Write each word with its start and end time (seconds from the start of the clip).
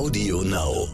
Audio 0.00 0.40
Now. 0.40 0.88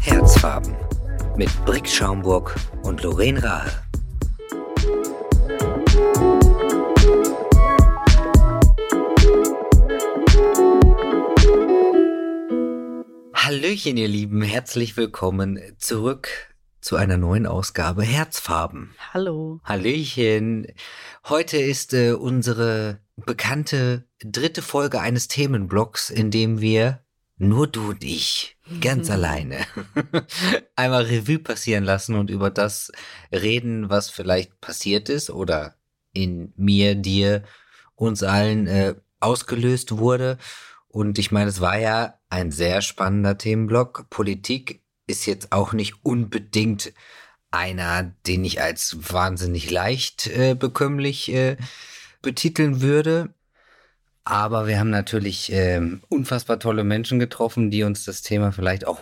Herzfarben 0.00 0.74
mit 1.36 1.50
Brick 1.66 1.86
Schaumburg 1.86 2.56
und 2.84 3.02
Lorraine 3.02 3.42
Rahe. 3.42 3.70
Hallöchen, 13.34 13.98
ihr 13.98 14.08
Lieben, 14.08 14.40
herzlich 14.40 14.96
willkommen 14.96 15.60
zurück 15.76 16.55
zu 16.86 16.94
einer 16.94 17.16
neuen 17.16 17.46
Ausgabe 17.46 18.04
Herzfarben. 18.04 18.94
Hallo. 19.12 19.58
Hallöchen. 19.64 20.68
Heute 21.24 21.56
ist 21.56 21.92
äh, 21.92 22.12
unsere 22.12 23.00
bekannte 23.16 24.04
dritte 24.20 24.62
Folge 24.62 25.00
eines 25.00 25.26
Themenblocks, 25.26 26.10
in 26.10 26.30
dem 26.30 26.60
wir 26.60 27.00
nur 27.38 27.66
du 27.66 27.88
und 27.88 28.04
ich 28.04 28.56
ganz 28.80 29.10
alleine 29.10 29.66
einmal 30.76 31.02
Revue 31.02 31.40
passieren 31.40 31.82
lassen 31.82 32.14
und 32.14 32.30
über 32.30 32.50
das 32.50 32.92
reden, 33.32 33.90
was 33.90 34.08
vielleicht 34.08 34.60
passiert 34.60 35.08
ist 35.08 35.28
oder 35.28 35.74
in 36.12 36.52
mir, 36.54 36.94
dir, 36.94 37.42
uns 37.96 38.22
allen 38.22 38.68
äh, 38.68 38.94
ausgelöst 39.18 39.98
wurde. 39.98 40.38
Und 40.86 41.18
ich 41.18 41.32
meine, 41.32 41.50
es 41.50 41.60
war 41.60 41.80
ja 41.80 42.20
ein 42.28 42.52
sehr 42.52 42.80
spannender 42.80 43.36
Themenblock. 43.36 44.08
Politik 44.08 44.85
ist 45.06 45.26
jetzt 45.26 45.52
auch 45.52 45.72
nicht 45.72 46.04
unbedingt 46.04 46.92
einer, 47.50 48.14
den 48.26 48.44
ich 48.44 48.60
als 48.60 49.12
wahnsinnig 49.12 49.70
leicht 49.70 50.26
äh, 50.26 50.54
bekömmlich 50.54 51.32
äh, 51.32 51.56
betiteln 52.22 52.80
würde. 52.80 53.34
Aber 54.24 54.66
wir 54.66 54.80
haben 54.80 54.90
natürlich 54.90 55.52
äh, 55.52 55.80
unfassbar 56.08 56.58
tolle 56.58 56.82
Menschen 56.82 57.18
getroffen, 57.18 57.70
die 57.70 57.84
uns 57.84 58.04
das 58.04 58.22
Thema 58.22 58.50
vielleicht 58.50 58.86
auch 58.86 59.00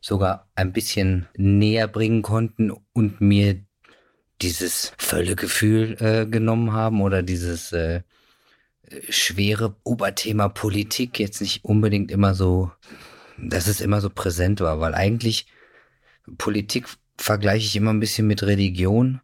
sogar 0.00 0.50
ein 0.54 0.72
bisschen 0.72 1.26
näher 1.36 1.88
bringen 1.88 2.22
konnten 2.22 2.72
und 2.92 3.20
mir 3.20 3.64
dieses 4.42 4.92
Völlegefühl 4.98 5.96
äh, 6.00 6.26
genommen 6.26 6.72
haben 6.72 7.00
oder 7.00 7.22
dieses 7.22 7.72
äh, 7.72 8.02
schwere 9.08 9.76
Oberthema 9.84 10.48
Politik 10.48 11.18
jetzt 11.18 11.40
nicht 11.40 11.64
unbedingt 11.64 12.10
immer 12.10 12.34
so 12.34 12.70
dass 13.42 13.66
es 13.66 13.80
immer 13.80 14.00
so 14.00 14.08
präsent 14.08 14.60
war, 14.60 14.80
weil 14.80 14.94
eigentlich 14.94 15.46
Politik 16.38 16.86
vergleiche 17.18 17.66
ich 17.66 17.76
immer 17.76 17.92
ein 17.92 18.00
bisschen 18.00 18.26
mit 18.26 18.42
Religion, 18.42 19.20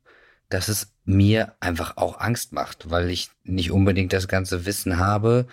dass 0.49 0.69
es 0.69 0.93
mir 1.05 1.55
einfach 1.61 1.97
auch 1.97 2.21
Angst 2.21 2.53
macht, 2.53 2.91
weil 2.91 3.11
ich 3.11 3.31
nicht 3.45 3.71
unbedingt 3.71 4.13
das 4.13 4.29
ganze 4.29 4.67
Wissen 4.67 4.99
habe. 4.99 5.47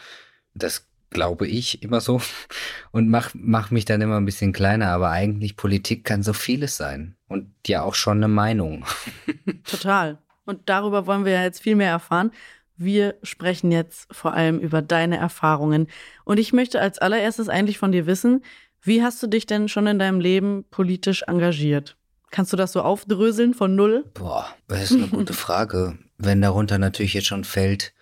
Das 0.53 0.87
glaube 1.09 1.47
ich 1.47 1.83
immer 1.83 2.01
so 2.01 2.21
und 2.91 3.09
mach, 3.09 3.31
mach 3.33 3.71
mich 3.71 3.85
dann 3.85 4.01
immer 4.01 4.17
ein 4.17 4.25
bisschen 4.25 4.53
kleiner, 4.53 4.89
aber 4.89 5.11
eigentlich 5.11 5.55
Politik 5.55 6.03
kann 6.03 6.23
so 6.23 6.33
vieles 6.33 6.77
sein 6.77 7.15
und 7.27 7.53
ja 7.67 7.83
auch 7.83 7.95
schon 7.95 8.17
eine 8.17 8.27
Meinung. 8.27 8.85
Total. 9.63 10.17
Und 10.45 10.69
darüber 10.69 11.07
wollen 11.07 11.25
wir 11.25 11.33
ja 11.33 11.43
jetzt 11.43 11.61
viel 11.61 11.75
mehr 11.75 11.89
erfahren. 11.89 12.31
Wir 12.77 13.15
sprechen 13.23 13.71
jetzt 13.71 14.13
vor 14.13 14.33
allem 14.33 14.59
über 14.59 14.81
deine 14.81 15.17
Erfahrungen. 15.17 15.87
Und 16.25 16.39
ich 16.39 16.53
möchte 16.53 16.81
als 16.81 16.99
allererstes 16.99 17.49
eigentlich 17.49 17.77
von 17.77 17.91
dir 17.91 18.05
wissen, 18.05 18.43
wie 18.81 19.01
hast 19.01 19.21
du 19.23 19.27
dich 19.27 19.45
denn 19.45 19.67
schon 19.67 19.87
in 19.87 19.97
deinem 19.99 20.19
Leben 20.19 20.65
politisch 20.69 21.23
engagiert? 21.23 21.97
Kannst 22.31 22.53
du 22.53 22.57
das 22.57 22.71
so 22.73 22.81
aufdröseln 22.81 23.53
von 23.53 23.75
null? 23.75 24.05
Boah, 24.13 24.47
das 24.67 24.91
ist 24.91 24.97
eine 24.97 25.07
gute 25.07 25.33
Frage. 25.33 25.97
Wenn 26.17 26.41
darunter 26.41 26.77
natürlich 26.77 27.13
jetzt 27.13 27.27
schon 27.27 27.45
fällt, 27.45 27.93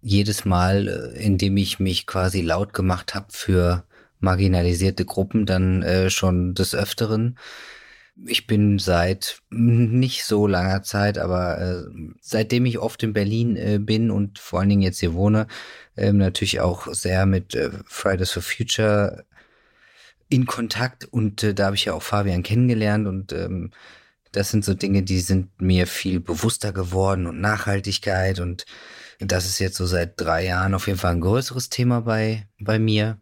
jedes 0.00 0.44
Mal, 0.44 0.88
äh, 0.88 1.22
indem 1.24 1.56
ich 1.56 1.80
mich 1.80 2.06
quasi 2.06 2.40
laut 2.40 2.72
gemacht 2.72 3.14
habe 3.14 3.26
für 3.30 3.84
marginalisierte 4.20 5.04
Gruppen, 5.04 5.46
dann 5.46 5.82
äh, 5.82 6.10
schon 6.10 6.54
des 6.54 6.74
Öfteren. 6.74 7.38
Ich 8.26 8.46
bin 8.46 8.78
seit 8.78 9.40
nicht 9.50 10.24
so 10.24 10.46
langer 10.46 10.82
Zeit, 10.82 11.18
aber 11.18 11.60
äh, 11.60 11.82
seitdem 12.20 12.64
ich 12.64 12.78
oft 12.78 13.02
in 13.02 13.12
Berlin 13.12 13.56
äh, 13.56 13.78
bin 13.80 14.10
und 14.10 14.38
vor 14.38 14.60
allen 14.60 14.68
Dingen 14.68 14.82
jetzt 14.82 15.00
hier 15.00 15.14
wohne, 15.14 15.48
äh, 15.96 16.12
natürlich 16.12 16.60
auch 16.60 16.86
sehr 16.94 17.26
mit 17.26 17.54
äh, 17.54 17.70
Fridays 17.86 18.30
for 18.30 18.42
Future 18.42 19.24
in 20.28 20.46
Kontakt 20.46 21.04
und 21.06 21.42
äh, 21.42 21.54
da 21.54 21.66
habe 21.66 21.76
ich 21.76 21.86
ja 21.86 21.94
auch 21.94 22.02
Fabian 22.02 22.44
kennengelernt 22.44 23.06
und 23.08 23.32
ähm, 23.32 23.72
das 24.32 24.50
sind 24.50 24.64
so 24.64 24.74
Dinge, 24.74 25.02
die 25.02 25.20
sind 25.20 25.60
mir 25.60 25.86
viel 25.86 26.20
bewusster 26.20 26.72
geworden 26.72 27.26
und 27.26 27.40
Nachhaltigkeit 27.40 28.40
und 28.40 28.64
das 29.18 29.46
ist 29.46 29.58
jetzt 29.58 29.76
so 29.76 29.86
seit 29.86 30.20
drei 30.20 30.46
Jahren 30.46 30.74
auf 30.74 30.86
jeden 30.86 30.98
Fall 30.98 31.12
ein 31.12 31.20
größeres 31.20 31.70
Thema 31.70 32.00
bei, 32.00 32.48
bei 32.58 32.78
mir. 32.78 33.18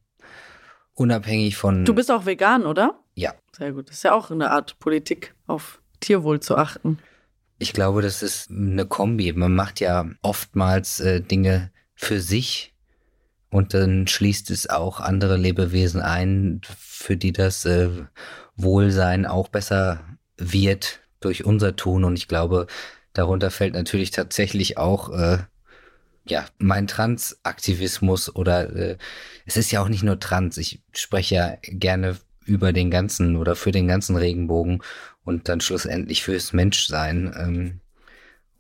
Unabhängig 0.94 1.56
von. 1.56 1.84
Du 1.84 1.94
bist 1.94 2.10
auch 2.10 2.26
vegan, 2.26 2.66
oder? 2.66 3.00
Ja. 3.14 3.34
Sehr 3.56 3.72
gut. 3.72 3.88
Das 3.88 3.96
ist 3.96 4.02
ja 4.02 4.12
auch 4.12 4.30
eine 4.30 4.50
Art 4.50 4.78
Politik, 4.78 5.34
auf 5.46 5.80
Tierwohl 6.00 6.40
zu 6.40 6.56
achten. 6.56 6.98
Ich 7.58 7.72
glaube, 7.72 8.02
das 8.02 8.22
ist 8.22 8.50
eine 8.50 8.86
Kombi. 8.86 9.32
Man 9.32 9.54
macht 9.54 9.80
ja 9.80 10.06
oftmals 10.22 11.00
äh, 11.00 11.20
Dinge 11.20 11.70
für 11.94 12.20
sich 12.20 12.74
und 13.50 13.74
dann 13.74 14.06
schließt 14.06 14.50
es 14.50 14.68
auch 14.68 14.98
andere 14.98 15.36
Lebewesen 15.36 16.00
ein, 16.00 16.60
für 16.76 17.16
die 17.16 17.32
das 17.32 17.64
äh, 17.64 17.90
Wohlsein 18.56 19.26
auch 19.26 19.48
besser 19.48 20.00
wird 20.36 21.00
durch 21.20 21.44
unser 21.44 21.76
Tun. 21.76 22.04
Und 22.04 22.16
ich 22.16 22.28
glaube, 22.28 22.66
darunter 23.12 23.50
fällt 23.50 23.74
natürlich 23.74 24.10
tatsächlich 24.10 24.78
auch 24.78 25.10
äh, 25.10 25.38
ja, 26.32 26.46
mein 26.56 26.86
Transaktivismus 26.86 28.34
oder 28.34 28.74
äh, 28.74 28.96
es 29.44 29.58
ist 29.58 29.70
ja 29.70 29.82
auch 29.82 29.88
nicht 29.88 30.02
nur 30.02 30.18
Trans. 30.18 30.56
Ich 30.56 30.82
spreche 30.94 31.34
ja 31.34 31.56
gerne 31.62 32.16
über 32.46 32.72
den 32.72 32.90
ganzen 32.90 33.36
oder 33.36 33.54
für 33.54 33.70
den 33.70 33.86
ganzen 33.86 34.16
Regenbogen 34.16 34.82
und 35.24 35.50
dann 35.50 35.60
schlussendlich 35.60 36.22
fürs 36.22 36.54
Menschsein. 36.54 37.34
Ähm, 37.36 37.80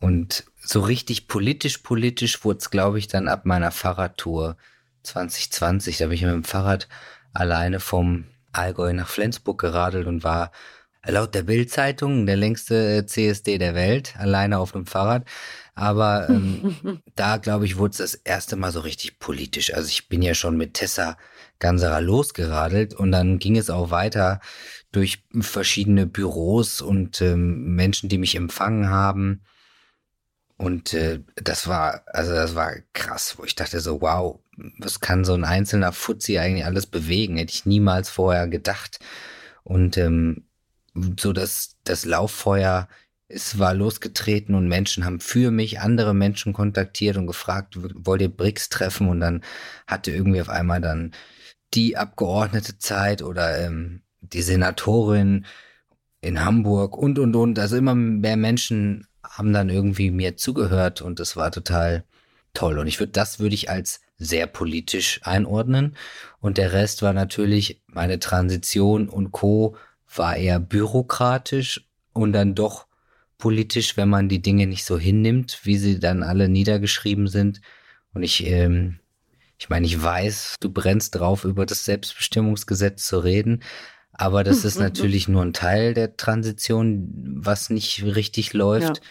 und 0.00 0.44
so 0.60 0.80
richtig 0.80 1.28
politisch, 1.28 1.78
politisch 1.78 2.44
wurde 2.44 2.58
es, 2.58 2.70
glaube 2.70 2.98
ich, 2.98 3.08
dann 3.08 3.26
ab 3.26 3.46
meiner 3.46 3.70
Fahrradtour 3.70 4.58
2020. 5.04 5.96
Da 5.96 6.06
bin 6.06 6.14
ich 6.14 6.22
mit 6.22 6.32
dem 6.32 6.44
Fahrrad 6.44 6.88
alleine 7.32 7.80
vom 7.80 8.24
Allgäu 8.52 8.92
nach 8.92 9.08
Flensburg 9.08 9.58
geradelt 9.58 10.06
und 10.06 10.24
war 10.24 10.52
laut 11.06 11.34
der 11.34 11.42
Bildzeitung 11.42 12.26
der 12.26 12.36
längste 12.36 12.98
äh, 12.98 13.06
CSD 13.06 13.58
der 13.58 13.74
Welt, 13.74 14.14
alleine 14.18 14.58
auf 14.58 14.72
dem 14.72 14.86
Fahrrad. 14.86 15.26
Aber 15.74 16.28
ähm, 16.28 17.00
da, 17.16 17.38
glaube 17.38 17.64
ich, 17.64 17.78
wurde 17.78 17.92
es 17.92 17.98
das 17.98 18.14
erste 18.14 18.56
Mal 18.56 18.72
so 18.72 18.80
richtig 18.80 19.18
politisch. 19.18 19.74
Also 19.74 19.88
ich 19.88 20.08
bin 20.08 20.22
ja 20.22 20.34
schon 20.34 20.56
mit 20.56 20.74
Tessa 20.74 21.16
Ganserer 21.58 22.00
losgeradelt 22.00 22.94
und 22.94 23.12
dann 23.12 23.38
ging 23.38 23.56
es 23.56 23.70
auch 23.70 23.90
weiter 23.90 24.40
durch 24.90 25.22
verschiedene 25.40 26.06
Büros 26.06 26.80
und 26.80 27.20
ähm, 27.22 27.74
Menschen, 27.74 28.08
die 28.08 28.18
mich 28.18 28.34
empfangen 28.34 28.90
haben. 28.90 29.42
Und 30.56 30.92
äh, 30.92 31.20
das 31.36 31.66
war, 31.66 32.02
also 32.06 32.32
das 32.32 32.54
war 32.54 32.74
krass, 32.92 33.36
wo 33.38 33.44
ich 33.44 33.54
dachte 33.54 33.80
so, 33.80 34.00
wow, 34.00 34.40
was 34.78 35.00
kann 35.00 35.24
so 35.24 35.34
ein 35.34 35.44
einzelner 35.44 35.92
Fuzzi 35.92 36.38
eigentlich 36.38 36.66
alles 36.66 36.86
bewegen? 36.86 37.36
Hätte 37.36 37.52
ich 37.52 37.66
niemals 37.66 38.10
vorher 38.10 38.48
gedacht. 38.48 38.98
Und 39.64 39.96
ähm, 39.96 40.44
so 40.94 41.32
dass 41.32 41.76
das 41.84 42.04
Lauffeuer 42.04 42.88
es 43.32 43.58
war 43.58 43.74
losgetreten 43.74 44.54
und 44.54 44.68
Menschen 44.68 45.04
haben 45.04 45.20
für 45.20 45.50
mich 45.50 45.80
andere 45.80 46.14
Menschen 46.14 46.52
kontaktiert 46.52 47.16
und 47.16 47.26
gefragt, 47.26 47.78
wollt 47.78 48.20
ihr 48.20 48.28
BRICS 48.28 48.68
treffen? 48.68 49.08
Und 49.08 49.20
dann 49.20 49.42
hatte 49.86 50.10
irgendwie 50.10 50.40
auf 50.40 50.50
einmal 50.50 50.80
dann 50.80 51.12
die 51.74 51.96
Abgeordnete 51.96 52.78
Zeit 52.78 53.22
oder 53.22 53.58
ähm, 53.58 54.02
die 54.20 54.42
Senatorin 54.42 55.46
in 56.20 56.44
Hamburg 56.44 56.96
und 56.96 57.18
und 57.18 57.34
und. 57.34 57.58
Also 57.58 57.76
immer 57.76 57.94
mehr 57.94 58.36
Menschen 58.36 59.06
haben 59.24 59.52
dann 59.52 59.70
irgendwie 59.70 60.10
mir 60.10 60.36
zugehört 60.36 61.00
und 61.00 61.18
das 61.18 61.36
war 61.36 61.50
total 61.50 62.04
toll. 62.52 62.78
Und 62.78 62.86
ich 62.86 63.00
würde, 63.00 63.12
das 63.12 63.40
würde 63.40 63.54
ich 63.54 63.70
als 63.70 64.00
sehr 64.18 64.46
politisch 64.46 65.20
einordnen. 65.24 65.96
Und 66.40 66.58
der 66.58 66.72
Rest 66.72 67.02
war 67.02 67.14
natürlich 67.14 67.82
meine 67.86 68.18
Transition 68.20 69.08
und 69.08 69.32
Co 69.32 69.76
war 70.16 70.36
eher 70.36 70.60
bürokratisch 70.60 71.86
und 72.12 72.32
dann 72.32 72.54
doch 72.54 72.86
politisch, 73.38 73.96
wenn 73.96 74.08
man 74.08 74.28
die 74.28 74.42
Dinge 74.42 74.66
nicht 74.66 74.84
so 74.84 74.98
hinnimmt, 74.98 75.60
wie 75.64 75.76
sie 75.76 75.98
dann 75.98 76.22
alle 76.22 76.48
niedergeschrieben 76.48 77.26
sind. 77.26 77.60
Und 78.14 78.22
ich, 78.22 78.46
ähm, 78.46 79.00
ich 79.58 79.68
meine, 79.68 79.86
ich 79.86 80.00
weiß, 80.00 80.56
du 80.60 80.70
brennst 80.70 81.16
drauf, 81.16 81.44
über 81.44 81.66
das 81.66 81.84
Selbstbestimmungsgesetz 81.84 83.06
zu 83.06 83.18
reden, 83.18 83.62
aber 84.12 84.44
das 84.44 84.64
ist 84.64 84.78
natürlich 84.78 85.26
nur 85.28 85.42
ein 85.42 85.52
Teil 85.52 85.94
der 85.94 86.16
Transition, 86.16 87.08
was 87.36 87.70
nicht 87.70 88.04
richtig 88.04 88.52
läuft. 88.52 88.98
Ja. 88.98 89.02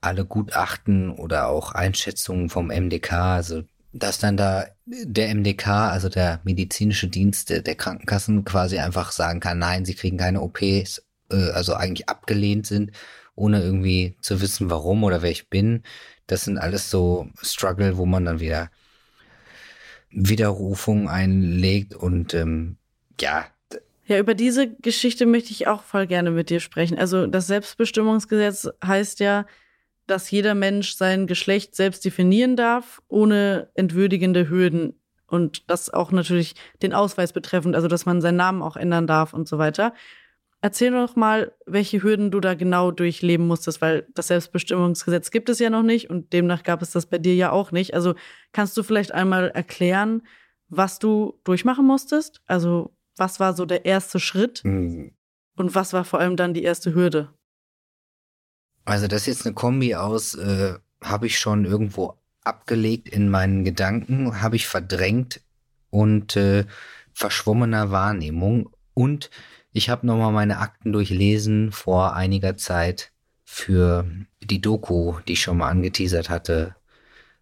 Alle 0.00 0.24
Gutachten 0.24 1.10
oder 1.10 1.48
auch 1.48 1.72
Einschätzungen 1.72 2.48
vom 2.48 2.68
MDK, 2.68 3.12
also 3.12 3.62
dass 3.92 4.18
dann 4.18 4.36
da 4.36 4.66
der 4.86 5.34
MDK, 5.34 5.68
also 5.68 6.08
der 6.08 6.40
medizinische 6.44 7.08
Dienst 7.08 7.50
der, 7.50 7.74
Krankenkassen 7.74 8.44
quasi 8.44 8.78
einfach 8.78 9.12
sagen 9.12 9.40
kann, 9.40 9.58
nein, 9.58 9.84
sie 9.84 9.94
kriegen 9.94 10.16
keine 10.16 10.40
OPs, 10.40 11.02
äh, 11.30 11.50
also 11.52 11.74
eigentlich 11.74 12.08
abgelehnt 12.08 12.66
sind 12.66 12.92
ohne 13.34 13.62
irgendwie 13.62 14.16
zu 14.20 14.40
wissen, 14.40 14.70
warum 14.70 15.04
oder 15.04 15.22
wer 15.22 15.30
ich 15.30 15.48
bin. 15.48 15.82
Das 16.26 16.44
sind 16.44 16.58
alles 16.58 16.90
so 16.90 17.28
Struggle, 17.40 17.96
wo 17.96 18.06
man 18.06 18.24
dann 18.24 18.40
wieder 18.40 18.70
Widerrufung 20.10 21.08
einlegt 21.08 21.94
und 21.94 22.34
ähm, 22.34 22.76
ja. 23.20 23.46
Ja, 24.06 24.18
über 24.18 24.34
diese 24.34 24.68
Geschichte 24.68 25.26
möchte 25.26 25.52
ich 25.52 25.68
auch 25.68 25.82
voll 25.82 26.06
gerne 26.06 26.30
mit 26.30 26.50
dir 26.50 26.60
sprechen. 26.60 26.98
Also 26.98 27.26
das 27.26 27.46
Selbstbestimmungsgesetz 27.46 28.68
heißt 28.84 29.20
ja, 29.20 29.46
dass 30.06 30.30
jeder 30.30 30.54
Mensch 30.54 30.94
sein 30.94 31.26
Geschlecht 31.26 31.74
selbst 31.74 32.04
definieren 32.04 32.56
darf, 32.56 33.02
ohne 33.08 33.68
entwürdigende 33.74 34.48
Hürden. 34.48 34.94
Und 35.26 35.70
das 35.70 35.88
auch 35.88 36.12
natürlich 36.12 36.54
den 36.82 36.92
Ausweis 36.92 37.32
betreffend, 37.32 37.74
also 37.74 37.88
dass 37.88 38.04
man 38.04 38.20
seinen 38.20 38.36
Namen 38.36 38.62
auch 38.62 38.76
ändern 38.76 39.06
darf 39.06 39.32
und 39.32 39.48
so 39.48 39.58
weiter. 39.58 39.94
Erzähl 40.60 40.92
doch 40.92 41.16
mal, 41.16 41.52
welche 41.66 42.02
Hürden 42.02 42.30
du 42.30 42.38
da 42.38 42.54
genau 42.54 42.92
durchleben 42.92 43.48
musstest, 43.48 43.80
weil 43.80 44.06
das 44.14 44.28
Selbstbestimmungsgesetz 44.28 45.32
gibt 45.32 45.48
es 45.48 45.58
ja 45.58 45.70
noch 45.70 45.82
nicht 45.82 46.08
und 46.08 46.32
demnach 46.32 46.62
gab 46.62 46.82
es 46.82 46.92
das 46.92 47.06
bei 47.06 47.18
dir 47.18 47.34
ja 47.34 47.50
auch 47.50 47.72
nicht. 47.72 47.94
Also 47.94 48.14
kannst 48.52 48.76
du 48.76 48.84
vielleicht 48.84 49.12
einmal 49.12 49.50
erklären, 49.50 50.22
was 50.68 50.98
du 51.00 51.40
durchmachen 51.42 51.84
musstest? 51.84 52.42
Also 52.46 52.92
was 53.16 53.40
war 53.40 53.54
so 53.54 53.66
der 53.66 53.84
erste 53.86 54.20
Schritt 54.20 54.62
mhm. 54.64 55.12
und 55.56 55.74
was 55.74 55.92
war 55.92 56.04
vor 56.04 56.20
allem 56.20 56.36
dann 56.36 56.54
die 56.54 56.62
erste 56.62 56.94
Hürde? 56.94 57.30
Also 58.84 59.06
das 59.06 59.22
ist 59.22 59.26
jetzt 59.26 59.46
eine 59.46 59.54
Kombi 59.54 59.94
aus, 59.94 60.34
äh, 60.34 60.74
habe 61.02 61.26
ich 61.26 61.38
schon 61.38 61.64
irgendwo 61.64 62.18
abgelegt 62.42 63.08
in 63.08 63.28
meinen 63.28 63.64
Gedanken, 63.64 64.40
habe 64.42 64.56
ich 64.56 64.66
verdrängt 64.66 65.40
und 65.90 66.36
äh, 66.36 66.64
verschwommener 67.12 67.90
Wahrnehmung. 67.90 68.70
Und 68.94 69.30
ich 69.72 69.88
habe 69.88 70.06
nochmal 70.06 70.32
meine 70.32 70.58
Akten 70.58 70.92
durchlesen 70.92 71.72
vor 71.72 72.14
einiger 72.14 72.56
Zeit 72.56 73.12
für 73.44 74.06
die 74.42 74.60
Doku, 74.60 75.18
die 75.28 75.34
ich 75.34 75.42
schon 75.42 75.58
mal 75.58 75.68
angeteasert 75.68 76.30
hatte 76.30 76.74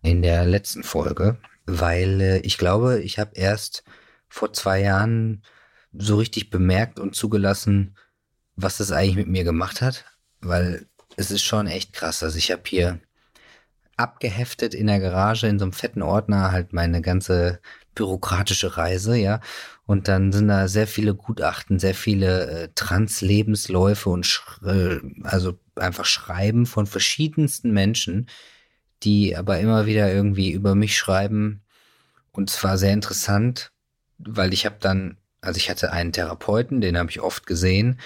in 0.03 0.23
der 0.23 0.45
letzten 0.45 0.83
Folge, 0.83 1.39
weil 1.67 2.21
äh, 2.21 2.39
ich 2.39 2.59
glaube, 2.59 3.01
ich 3.01 3.19
habe 3.19 3.33
erst 3.35 3.85
vor 4.29 4.53
zwei 4.53 4.81
Jahren 4.81 5.43
so 5.93 6.17
richtig 6.17 6.51
bemerkt 6.51 6.99
und 6.99 7.15
zugelassen, 7.15 7.97
was 8.57 8.79
das 8.79 8.93
eigentlich 8.93 9.17
mit 9.17 9.29
mir 9.29 9.45
gemacht 9.45 9.81
hat, 9.83 10.05
weil 10.41 10.87
es 11.21 11.31
ist 11.31 11.45
schon 11.45 11.67
echt 11.67 11.93
krass. 11.93 12.23
Also 12.23 12.39
ich 12.39 12.51
habe 12.51 12.63
hier 12.67 13.01
abgeheftet 13.97 14.75
in 14.75 14.87
der 14.87 14.99
Garage 15.01 15.47
in 15.47 15.59
so 15.59 15.67
einem 15.67 15.73
fetten 15.73 16.03
Ordner 16.03 16.53
halt 16.53 16.73
meine 16.73 17.03
ganze 17.03 17.61
bürokratische 17.95 18.77
Reise, 18.77 19.17
ja. 19.17 19.41
Und 19.87 20.09
dann 20.09 20.33
sind 20.33 20.49
da 20.49 20.69
sehr 20.69 20.87
viele 20.87 21.15
Gutachten, 21.15 21.79
sehr 21.79 21.95
viele 21.95 22.47
äh, 22.51 22.69
Translebensläufe 22.75 24.09
und 24.09 24.43
äh, 24.65 25.01
also 25.25 25.59
einfach 25.77 26.05
Schreiben 26.07 26.67
von 26.67 26.87
verschiedensten 26.87 27.73
Menschen, 27.73 28.27
die 29.03 29.37
aber 29.37 29.59
immer 29.61 29.87
wieder 29.87 30.13
irgendwie 30.13 30.53
über 30.53 30.75
mich 30.75 30.97
schreiben. 30.97 31.63
Und 32.33 32.51
zwar 32.51 32.79
sehr 32.79 32.93
interessant, 32.93 33.73
weil 34.19 34.53
ich 34.55 34.67
habe 34.67 34.77
dann, 34.81 35.19
also 35.41 35.59
ich 35.59 35.71
hatte 35.71 35.93
einen 35.93 36.13
Therapeuten, 36.13 36.81
den 36.81 36.97
habe 36.99 37.11
ich 37.11 37.21
oft 37.21 37.47
gesehen 37.47 38.01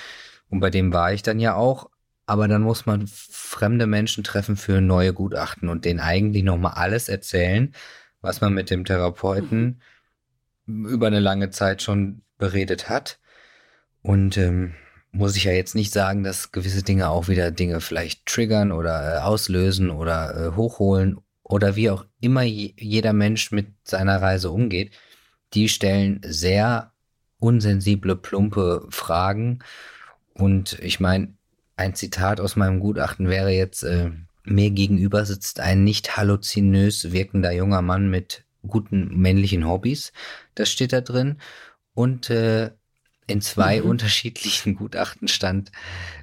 und 0.48 0.60
bei 0.60 0.70
dem 0.70 0.92
war 0.92 1.12
ich 1.12 1.22
dann 1.22 1.40
ja 1.40 1.54
auch. 1.54 1.90
Aber 2.26 2.48
dann 2.48 2.62
muss 2.62 2.86
man 2.86 3.06
fremde 3.06 3.86
Menschen 3.86 4.24
treffen 4.24 4.56
für 4.56 4.80
neue 4.80 5.12
Gutachten 5.12 5.68
und 5.68 5.84
denen 5.84 6.00
eigentlich 6.00 6.42
nochmal 6.42 6.74
alles 6.74 7.08
erzählen, 7.08 7.74
was 8.20 8.40
man 8.40 8.54
mit 8.54 8.70
dem 8.70 8.84
Therapeuten 8.84 9.80
mhm. 10.66 10.86
über 10.86 11.06
eine 11.06 11.20
lange 11.20 11.50
Zeit 11.50 11.82
schon 11.82 12.22
beredet 12.38 12.88
hat. 12.88 13.18
Und 14.02 14.36
ähm, 14.36 14.74
muss 15.12 15.36
ich 15.36 15.44
ja 15.44 15.52
jetzt 15.52 15.74
nicht 15.74 15.92
sagen, 15.92 16.24
dass 16.24 16.50
gewisse 16.50 16.82
Dinge 16.82 17.08
auch 17.08 17.28
wieder 17.28 17.50
Dinge 17.50 17.80
vielleicht 17.80 18.26
triggern 18.26 18.72
oder 18.72 19.16
äh, 19.16 19.18
auslösen 19.20 19.90
oder 19.90 20.34
äh, 20.36 20.56
hochholen 20.56 21.18
oder 21.42 21.76
wie 21.76 21.90
auch 21.90 22.04
immer 22.20 22.42
jeder 22.42 23.12
Mensch 23.12 23.52
mit 23.52 23.68
seiner 23.84 24.20
Reise 24.20 24.50
umgeht. 24.50 24.92
Die 25.52 25.68
stellen 25.68 26.20
sehr 26.24 26.92
unsensible, 27.38 28.16
plumpe 28.16 28.86
Fragen. 28.90 29.60
Und 30.32 30.78
ich 30.80 30.98
meine, 31.00 31.34
ein 31.76 31.94
Zitat 31.94 32.40
aus 32.40 32.56
meinem 32.56 32.80
Gutachten 32.80 33.28
wäre 33.28 33.50
jetzt, 33.50 33.82
äh, 33.82 34.10
mir 34.44 34.70
gegenüber 34.70 35.24
sitzt 35.24 35.60
ein 35.60 35.84
nicht 35.84 36.16
halluzinös 36.16 37.12
wirkender 37.12 37.52
junger 37.52 37.82
Mann 37.82 38.10
mit 38.10 38.44
guten 38.66 39.16
männlichen 39.20 39.66
Hobbys. 39.66 40.12
Das 40.54 40.70
steht 40.70 40.92
da 40.92 41.00
drin. 41.00 41.38
Und 41.94 42.30
äh, 42.30 42.70
in 43.26 43.40
zwei 43.40 43.80
mhm. 43.80 43.90
unterschiedlichen 43.90 44.74
Gutachten 44.76 45.28
stand, 45.28 45.72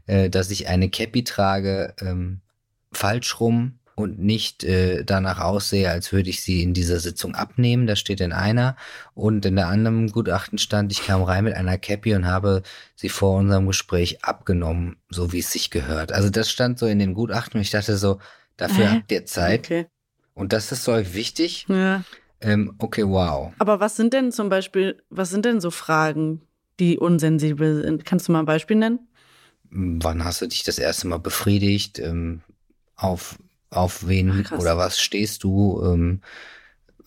äh, 0.08 0.30
dass 0.30 0.52
ich 0.52 0.68
eine 0.68 0.90
Cappy 0.90 1.24
trage, 1.24 1.96
ähm, 2.00 2.42
falsch 2.92 3.40
rum 3.40 3.80
und 4.02 4.20
nicht 4.20 4.64
äh, 4.64 5.04
danach 5.04 5.40
aussehe, 5.40 5.90
als 5.90 6.12
würde 6.12 6.30
ich 6.30 6.42
sie 6.42 6.64
in 6.64 6.74
dieser 6.74 7.00
Sitzung 7.00 7.36
abnehmen. 7.36 7.88
Das 7.88 8.00
steht 8.00 8.22
in 8.22 8.34
einer. 8.34 8.76
Und 9.14 9.46
in 9.46 9.56
der 9.56 9.68
anderen 9.68 10.12
Gutachten 10.12 10.58
stand, 10.58 10.92
ich 10.92 11.06
kam 11.06 11.24
rein 11.24 11.44
mit 11.44 11.54
einer 11.54 11.78
Cappy 11.78 12.14
und 12.16 12.26
habe 12.26 12.64
sie 12.96 13.10
vor 13.10 13.38
unserem 13.38 13.68
Gespräch 13.68 14.24
abgenommen, 14.24 14.98
so 15.10 15.32
wie 15.32 15.40
es 15.40 15.52
sich 15.52 15.70
gehört. 15.70 16.12
Also 16.12 16.30
das 16.30 16.50
stand 16.50 16.80
so 16.80 16.88
in 16.88 17.00
den 17.00 17.14
Gutachten 17.14 17.58
und 17.58 17.62
ich 17.62 17.72
dachte 17.72 17.98
so, 17.98 18.20
dafür 18.58 18.86
äh? 18.86 18.88
habt 18.88 19.12
ihr 19.12 19.26
Zeit. 19.26 19.66
Okay. 19.66 19.88
Und 20.34 20.54
das 20.54 20.72
ist 20.72 20.84
so 20.84 20.94
wichtig. 21.14 21.66
Ja. 21.68 22.04
Ähm, 22.42 22.74
okay, 22.80 23.08
wow. 23.08 23.54
Aber 23.60 23.80
was 23.80 23.96
sind 23.96 24.14
denn 24.14 24.32
zum 24.32 24.50
Beispiel, 24.50 25.02
was 25.10 25.30
sind 25.30 25.46
denn 25.46 25.62
so 25.62 25.72
Fragen, 25.72 26.42
die 26.80 26.98
unsensibel 26.98 27.84
sind? 27.84 28.06
Kannst 28.06 28.28
du 28.28 28.32
mal 28.32 28.40
ein 28.40 28.46
Beispiel 28.46 28.78
nennen? 28.78 29.00
Wann 29.70 30.26
hast 30.26 30.42
du 30.42 30.48
dich 30.48 30.64
das 30.64 30.80
erste 30.80 31.08
Mal 31.08 31.20
befriedigt? 31.20 32.00
Ähm, 32.00 32.42
auf 32.96 33.38
auf 33.72 34.08
wen 34.08 34.46
Ach, 34.46 34.60
oder 34.60 34.78
was 34.78 35.00
stehst 35.00 35.44
du, 35.44 35.82
ähm, 35.84 36.22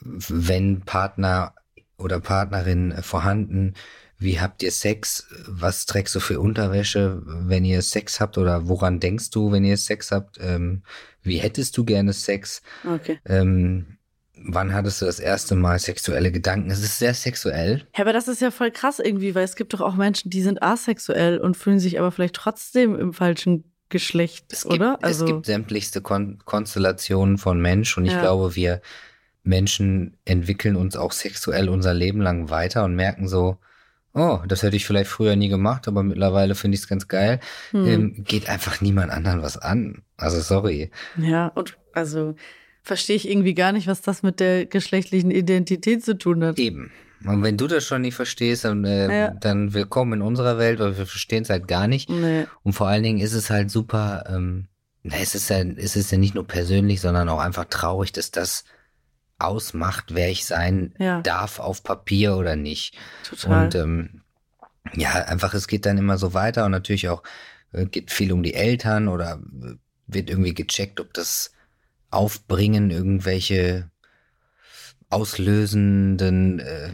wenn 0.00 0.81
Partner 0.81 1.55
oder 1.96 2.20
Partnerin 2.20 2.94
vorhanden, 3.02 3.75
wie 4.19 4.40
habt 4.40 4.62
ihr 4.62 4.72
Sex, 4.72 5.26
was 5.46 5.87
trägst 5.87 6.14
du 6.14 6.20
für 6.20 6.40
Unterwäsche, 6.40 7.22
wenn 7.25 7.64
ihr 7.64 7.82
Sex 7.82 8.20
habt 8.20 8.38
oder 8.38 8.69
woran 8.69 9.00
denkst 9.00 9.31
du, 9.31 9.52
wenn 9.52 9.64
ihr 9.64 9.76
Sex 9.76 10.11
habt, 10.11 10.38
ähm, 10.40 10.82
wie 11.22 11.38
hättest 11.38 11.76
du 11.76 11.84
gerne 11.84 12.12
Sex, 12.12 12.62
okay. 12.84 13.20
ähm, 13.26 13.99
wann 14.34 14.72
hattest 14.72 15.02
du 15.02 15.06
das 15.06 15.20
erste 15.20 15.55
Mal 15.55 15.78
sexuelle 15.78 16.32
Gedanken? 16.32 16.70
Es 16.70 16.82
ist 16.82 16.99
sehr 16.99 17.14
sexuell. 17.14 17.87
Ja, 17.96 18.05
aber 18.05 18.12
das 18.12 18.28
ist 18.28 18.40
ja 18.40 18.50
voll 18.50 18.70
krass 18.70 18.99
irgendwie, 18.99 19.34
weil 19.34 19.44
es 19.44 19.56
gibt 19.56 19.75
doch 19.75 19.81
auch 19.81 19.94
Menschen, 19.94 20.31
die 20.31 20.43
sind 20.43 20.62
asexuell 20.62 21.38
und 21.38 21.56
fühlen 21.56 21.81
sich 21.81 21.99
aber 21.99 22.10
vielleicht 22.10 22.37
trotzdem 22.37 22.99
im 22.99 23.12
falschen 23.12 23.73
Geschlecht, 23.88 24.46
es 24.52 24.62
gibt, 24.62 24.75
oder? 24.75 24.98
Also, 25.02 25.25
es 25.25 25.31
gibt 25.31 25.46
sämtlichste 25.46 26.00
Kon 26.00 26.38
Konstellationen 26.44 27.38
von 27.38 27.60
Mensch 27.60 27.96
und 27.96 28.06
ich 28.06 28.12
ja. 28.12 28.20
glaube, 28.20 28.56
wir 28.56 28.81
Menschen 29.43 30.17
entwickeln 30.24 30.74
uns 30.74 30.96
auch 30.96 31.12
sexuell 31.12 31.69
unser 31.69 31.94
Leben 31.94 32.20
lang 32.20 32.48
weiter 32.50 32.84
und 32.84 32.94
merken 32.94 33.29
so, 33.29 33.58
oh, 34.14 34.38
das 34.48 34.62
hätte 34.62 34.76
ich 34.76 34.86
vielleicht 34.86 35.10
früher 35.10 35.36
nie 35.36 35.48
gemacht, 35.48 35.86
aber 35.86 36.03
mittlerweile 36.03 36.55
finde 36.55 36.76
ich 36.76 36.82
es 36.82 36.88
ganz 36.88 37.08
geil. 37.08 37.41
Hm. 37.70 37.86
Ähm, 37.86 38.24
geht 38.24 38.48
einfach 38.48 38.81
niemand 38.81 39.12
anderen 39.12 39.43
was 39.43 39.58
an. 39.58 40.03
Also 40.17 40.41
sorry. 40.41 40.91
Ja, 41.17 41.48
und 41.48 41.76
also 41.93 42.34
verstehe 42.82 43.17
ich 43.17 43.29
irgendwie 43.29 43.55
gar 43.55 43.72
nicht, 43.72 43.86
was 43.86 44.03
das 44.03 44.22
mit 44.22 44.41
der 44.41 44.67
geschlechtlichen 44.67 45.31
Identität 45.31 46.05
zu 46.05 46.17
tun 46.17 46.44
hat. 46.44 46.58
Eben. 46.58 46.91
Und 47.24 47.43
wenn 47.43 47.56
du 47.56 47.66
das 47.66 47.84
schon 47.84 48.02
nicht 48.02 48.14
verstehst, 48.14 48.64
dann, 48.64 48.84
äh, 48.84 49.19
ja. 49.19 49.31
dann 49.31 49.72
willkommen 49.72 50.14
in 50.14 50.22
unserer 50.22 50.58
Welt, 50.58 50.78
weil 50.78 50.98
wir 50.98 51.06
verstehen 51.06 51.43
es 51.43 51.50
halt 51.50 51.69
gar 51.69 51.88
nicht. 51.88 52.10
Nee. 52.10 52.46
Und 52.62 52.74
vor 52.74 52.88
allen 52.88 53.02
Dingen 53.02 53.20
ist 53.20 53.32
es 53.32 53.50
halt 53.50 53.70
super, 53.70 54.24
ähm, 54.28 54.69
es 55.02 55.34
ist 55.34 55.50
ja, 55.50 55.58
es 55.58 55.96
ist 55.96 56.12
ja 56.12 56.19
nicht 56.19 56.34
nur 56.34 56.46
persönlich, 56.46 57.00
sondern 57.00 57.28
auch 57.28 57.40
einfach 57.40 57.66
traurig, 57.66 58.12
dass 58.12 58.31
das 58.31 58.64
ausmacht, 59.38 60.14
wer 60.14 60.31
ich 60.31 60.46
sein 60.46 60.94
ja. 60.98 61.20
darf 61.20 61.58
auf 61.58 61.82
Papier 61.82 62.36
oder 62.36 62.56
nicht. 62.56 62.96
Total. 63.28 63.64
Und 63.64 63.74
ähm, 63.74 64.22
ja, 64.94 65.10
einfach, 65.10 65.54
es 65.54 65.66
geht 65.66 65.86
dann 65.86 65.98
immer 65.98 66.19
so 66.19 66.34
weiter 66.34 66.64
und 66.64 66.70
natürlich 66.70 67.08
auch 67.08 67.22
äh, 67.72 67.86
geht 67.86 68.10
viel 68.10 68.32
um 68.32 68.43
die 68.43 68.54
Eltern 68.54 69.08
oder 69.08 69.40
äh, 69.62 69.74
wird 70.06 70.31
irgendwie 70.31 70.54
gecheckt, 70.54 71.00
ob 71.00 71.12
das 71.14 71.52
Aufbringen 72.10 72.90
irgendwelche 72.90 73.90
auslösenden 75.14 76.58
äh, 76.58 76.90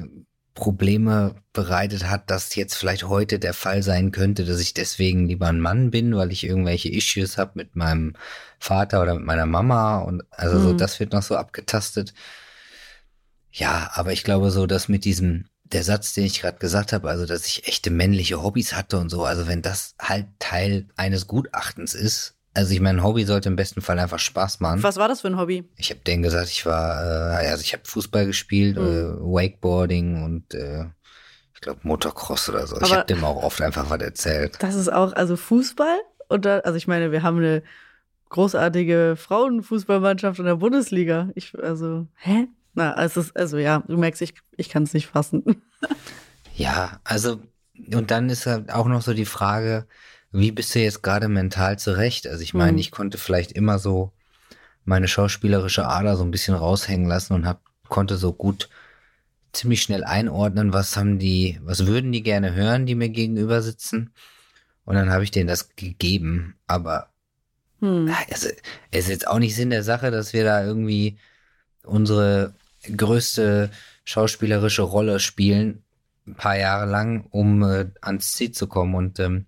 Probleme 0.54 1.36
bereitet 1.52 2.08
hat, 2.08 2.30
dass 2.30 2.54
jetzt 2.54 2.74
vielleicht 2.74 3.04
heute 3.04 3.38
der 3.38 3.54
Fall 3.54 3.82
sein 3.82 4.12
könnte, 4.12 4.44
dass 4.44 4.60
ich 4.60 4.74
deswegen 4.74 5.26
lieber 5.26 5.48
ein 5.48 5.60
Mann 5.60 5.90
bin, 5.90 6.14
weil 6.14 6.32
ich 6.32 6.44
irgendwelche 6.44 6.90
Issues 6.90 7.38
habe 7.38 7.52
mit 7.54 7.76
meinem 7.76 8.14
Vater 8.58 9.00
oder 9.02 9.14
mit 9.14 9.24
meiner 9.24 9.46
Mama 9.46 9.98
und 10.00 10.22
also 10.30 10.58
mhm. 10.58 10.62
so 10.62 10.72
das 10.74 11.00
wird 11.00 11.12
noch 11.12 11.22
so 11.22 11.36
abgetastet. 11.36 12.12
Ja, 13.52 13.90
aber 13.94 14.12
ich 14.12 14.22
glaube 14.22 14.50
so, 14.50 14.66
dass 14.66 14.88
mit 14.88 15.04
diesem 15.04 15.46
der 15.64 15.84
Satz, 15.84 16.12
den 16.14 16.24
ich 16.24 16.40
gerade 16.40 16.58
gesagt 16.58 16.92
habe, 16.92 17.08
also 17.08 17.26
dass 17.26 17.46
ich 17.46 17.66
echte 17.66 17.90
männliche 17.90 18.42
Hobbys 18.42 18.74
hatte 18.74 18.98
und 18.98 19.08
so, 19.08 19.24
also 19.24 19.46
wenn 19.46 19.62
das 19.62 19.94
halt 20.00 20.26
Teil 20.38 20.88
eines 20.96 21.26
Gutachtens 21.26 21.94
ist, 21.94 22.34
also 22.54 22.72
ich 22.72 22.80
mein 22.80 23.02
Hobby 23.02 23.24
sollte 23.24 23.48
im 23.48 23.56
besten 23.56 23.80
Fall 23.80 23.98
einfach 23.98 24.18
Spaß 24.18 24.60
machen. 24.60 24.82
Was 24.82 24.96
war 24.96 25.08
das 25.08 25.20
für 25.20 25.28
ein 25.28 25.36
Hobby? 25.36 25.64
Ich 25.76 25.90
habe 25.90 26.00
denen 26.00 26.22
gesagt, 26.22 26.48
ich 26.48 26.66
war, 26.66 27.40
äh, 27.42 27.46
also 27.46 27.62
ich 27.62 27.72
habe 27.72 27.82
Fußball 27.84 28.26
gespielt, 28.26 28.76
mhm. 28.76 28.82
äh, 28.82 29.20
Wakeboarding 29.20 30.24
und 30.24 30.54
äh, 30.54 30.86
ich 31.54 31.60
glaube 31.60 31.80
Motocross 31.82 32.48
oder 32.48 32.66
so. 32.66 32.76
Aber 32.76 32.86
ich 32.86 32.92
habe 32.92 33.06
dem 33.06 33.24
auch 33.24 33.42
oft 33.42 33.60
einfach 33.60 33.88
was 33.90 34.00
erzählt. 34.00 34.56
Das 34.60 34.74
ist 34.74 34.92
auch, 34.92 35.12
also 35.12 35.36
Fußball 35.36 36.00
Und 36.28 36.44
da, 36.44 36.58
also 36.60 36.76
ich 36.76 36.88
meine, 36.88 37.12
wir 37.12 37.22
haben 37.22 37.38
eine 37.38 37.62
großartige 38.30 39.16
Frauenfußballmannschaft 39.16 40.38
in 40.38 40.46
der 40.46 40.56
Bundesliga. 40.56 41.30
Ich, 41.34 41.56
also, 41.62 42.06
hä? 42.16 42.48
Na, 42.74 43.00
es 43.02 43.16
ist, 43.16 43.36
also 43.36 43.58
ja, 43.58 43.82
du 43.86 43.96
merkst, 43.96 44.22
ich, 44.22 44.34
ich 44.56 44.68
kann 44.68 44.84
es 44.84 44.94
nicht 44.94 45.06
fassen. 45.06 45.62
Ja, 46.56 47.00
also, 47.04 47.40
und 47.94 48.10
dann 48.10 48.28
ist 48.28 48.44
halt 48.44 48.70
auch 48.70 48.86
noch 48.86 49.00
so 49.00 49.14
die 49.14 49.24
Frage, 49.24 49.86
wie 50.32 50.52
bist 50.52 50.74
du 50.74 50.80
jetzt 50.80 51.02
gerade 51.02 51.28
mental 51.28 51.78
zurecht? 51.78 52.26
Also 52.26 52.42
ich 52.42 52.54
meine, 52.54 52.72
Mhm. 52.72 52.78
ich 52.78 52.90
konnte 52.90 53.18
vielleicht 53.18 53.52
immer 53.52 53.78
so 53.78 54.12
meine 54.84 55.08
schauspielerische 55.08 55.86
Ader 55.86 56.16
so 56.16 56.24
ein 56.24 56.30
bisschen 56.30 56.54
raushängen 56.54 57.06
lassen 57.08 57.34
und 57.34 57.46
hab, 57.46 57.62
konnte 57.88 58.16
so 58.16 58.32
gut 58.32 58.68
ziemlich 59.52 59.82
schnell 59.82 60.04
einordnen, 60.04 60.72
was 60.72 60.96
haben 60.96 61.18
die, 61.18 61.58
was 61.62 61.86
würden 61.86 62.12
die 62.12 62.22
gerne 62.22 62.54
hören, 62.54 62.86
die 62.86 62.94
mir 62.94 63.08
gegenüber 63.08 63.62
sitzen. 63.62 64.12
Und 64.84 64.94
dann 64.94 65.10
habe 65.10 65.24
ich 65.24 65.30
denen 65.30 65.48
das 65.48 65.74
gegeben. 65.76 66.56
Aber 66.66 67.08
Hm. 67.80 68.12
also, 68.30 68.48
es 68.90 69.04
ist 69.04 69.08
jetzt 69.08 69.26
auch 69.26 69.38
nicht 69.38 69.56
Sinn 69.56 69.70
der 69.70 69.82
Sache, 69.82 70.10
dass 70.10 70.32
wir 70.32 70.44
da 70.44 70.64
irgendwie 70.64 71.18
unsere 71.82 72.54
größte 72.96 73.70
schauspielerische 74.04 74.82
Rolle 74.82 75.18
spielen, 75.18 75.82
ein 76.26 76.34
paar 76.34 76.56
Jahre 76.58 76.90
lang, 76.90 77.26
um 77.30 77.62
äh, 77.62 77.86
ans 78.02 78.32
Ziel 78.32 78.52
zu 78.52 78.66
kommen. 78.66 78.94
Und 78.94 79.18
ähm, 79.18 79.46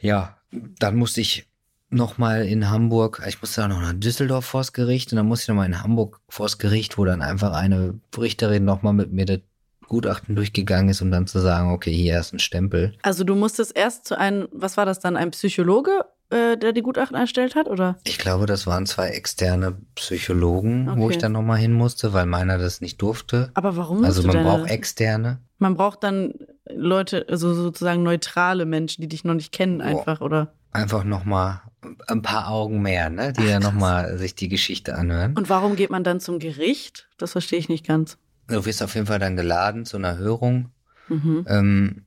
ja, 0.00 0.36
dann 0.50 0.96
musste 0.96 1.20
ich 1.20 1.46
nochmal 1.90 2.44
in 2.46 2.68
Hamburg, 2.70 3.22
ich 3.28 3.40
musste 3.40 3.64
auch 3.64 3.68
noch 3.68 3.80
nach 3.80 3.92
Düsseldorf 3.94 4.44
vors 4.44 4.72
Gericht 4.72 5.12
und 5.12 5.16
dann 5.16 5.26
musste 5.26 5.44
ich 5.44 5.48
nochmal 5.48 5.66
in 5.66 5.82
Hamburg 5.82 6.20
vors 6.28 6.58
Gericht, 6.58 6.98
wo 6.98 7.04
dann 7.04 7.22
einfach 7.22 7.52
eine 7.52 7.98
Richterin 8.18 8.64
nochmal 8.64 8.92
mit 8.92 9.12
mir 9.12 9.24
das 9.24 9.40
Gutachten 9.86 10.34
durchgegangen 10.34 10.88
ist, 10.88 11.00
um 11.00 11.12
dann 11.12 11.28
zu 11.28 11.38
sagen, 11.38 11.70
okay, 11.70 11.92
hier 11.92 12.18
ist 12.18 12.32
ein 12.32 12.40
Stempel. 12.40 12.94
Also 13.02 13.22
du 13.22 13.36
musstest 13.36 13.76
erst 13.76 14.04
zu 14.04 14.18
einem, 14.18 14.48
was 14.50 14.76
war 14.76 14.84
das 14.84 14.98
dann, 14.98 15.16
ein 15.16 15.30
Psychologe, 15.30 16.00
äh, 16.30 16.56
der 16.56 16.72
die 16.72 16.82
Gutachten 16.82 17.16
erstellt 17.16 17.54
hat, 17.54 17.68
oder? 17.68 17.96
Ich 18.02 18.18
glaube, 18.18 18.46
das 18.46 18.66
waren 18.66 18.84
zwei 18.86 19.10
externe 19.10 19.76
Psychologen, 19.94 20.88
wo 20.96 21.04
Okay. 21.04 21.12
ich 21.14 21.18
dann 21.18 21.30
nochmal 21.32 21.58
hin 21.58 21.72
musste, 21.72 22.12
weil 22.12 22.26
meiner 22.26 22.58
das 22.58 22.80
nicht 22.80 23.00
durfte. 23.00 23.50
Aber 23.54 23.76
warum 23.76 24.04
Also 24.04 24.24
man 24.26 24.42
braucht 24.42 24.68
externe. 24.68 25.38
Man 25.58 25.76
braucht 25.76 26.02
dann 26.02 26.34
Leute, 26.74 27.26
also 27.28 27.54
sozusagen 27.54 28.02
neutrale 28.02 28.64
Menschen, 28.64 29.02
die 29.02 29.08
dich 29.08 29.24
noch 29.24 29.34
nicht 29.34 29.52
kennen, 29.52 29.80
einfach, 29.80 30.20
oder? 30.20 30.52
Einfach 30.72 31.04
nochmal 31.04 31.62
ein 32.08 32.22
paar 32.22 32.48
Augen 32.48 32.82
mehr, 32.82 33.10
ne? 33.10 33.32
Die 33.32 33.46
dann 33.46 33.62
nochmal 33.62 34.18
sich 34.18 34.34
die 34.34 34.48
Geschichte 34.48 34.96
anhören. 34.96 35.34
Und 35.36 35.48
warum 35.48 35.76
geht 35.76 35.90
man 35.90 36.04
dann 36.04 36.20
zum 36.20 36.38
Gericht? 36.38 37.08
Das 37.18 37.32
verstehe 37.32 37.58
ich 37.58 37.68
nicht 37.68 37.86
ganz. 37.86 38.18
Du 38.48 38.64
wirst 38.64 38.82
auf 38.82 38.94
jeden 38.94 39.06
Fall 39.06 39.18
dann 39.18 39.36
geladen 39.36 39.84
zu 39.84 39.96
einer 39.96 40.18
Hörung. 40.18 40.70
Mhm. 41.08 41.46
Ähm, 41.48 42.04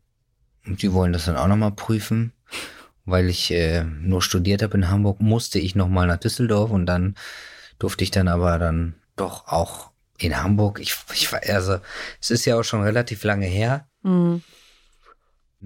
und 0.66 0.82
die 0.82 0.94
wollen 0.94 1.14
das 1.14 1.26
dann 1.26 1.38
auch 1.38 1.48
nochmal 1.48 1.72
prüfen. 1.72 2.34
Weil 3.06 3.30
ich 3.30 3.52
äh, 3.52 3.84
nur 3.84 4.22
studiert 4.22 4.62
habe 4.62 4.78
in 4.78 4.90
Hamburg, 4.90 5.20
musste 5.20 5.58
ich 5.58 5.76
nochmal 5.76 6.06
nach 6.08 6.18
Düsseldorf 6.18 6.70
und 6.70 6.86
dann 6.86 7.16
durfte 7.80 8.04
ich 8.04 8.12
dann 8.12 8.28
aber 8.28 8.60
dann 8.60 8.96
doch 9.16 9.48
auch 9.48 9.90
in 10.20 10.42
Hamburg. 10.42 10.80
Ich, 10.80 10.96
ich 11.14 11.32
war 11.32 11.42
also, 11.48 11.78
es 12.22 12.30
ist 12.30 12.46
ja 12.46 12.60
auch 12.60 12.64
schon 12.64 12.84
relativ 12.84 13.24
lange 13.24 13.48
her. 13.48 13.88
Mhm. 14.04 14.44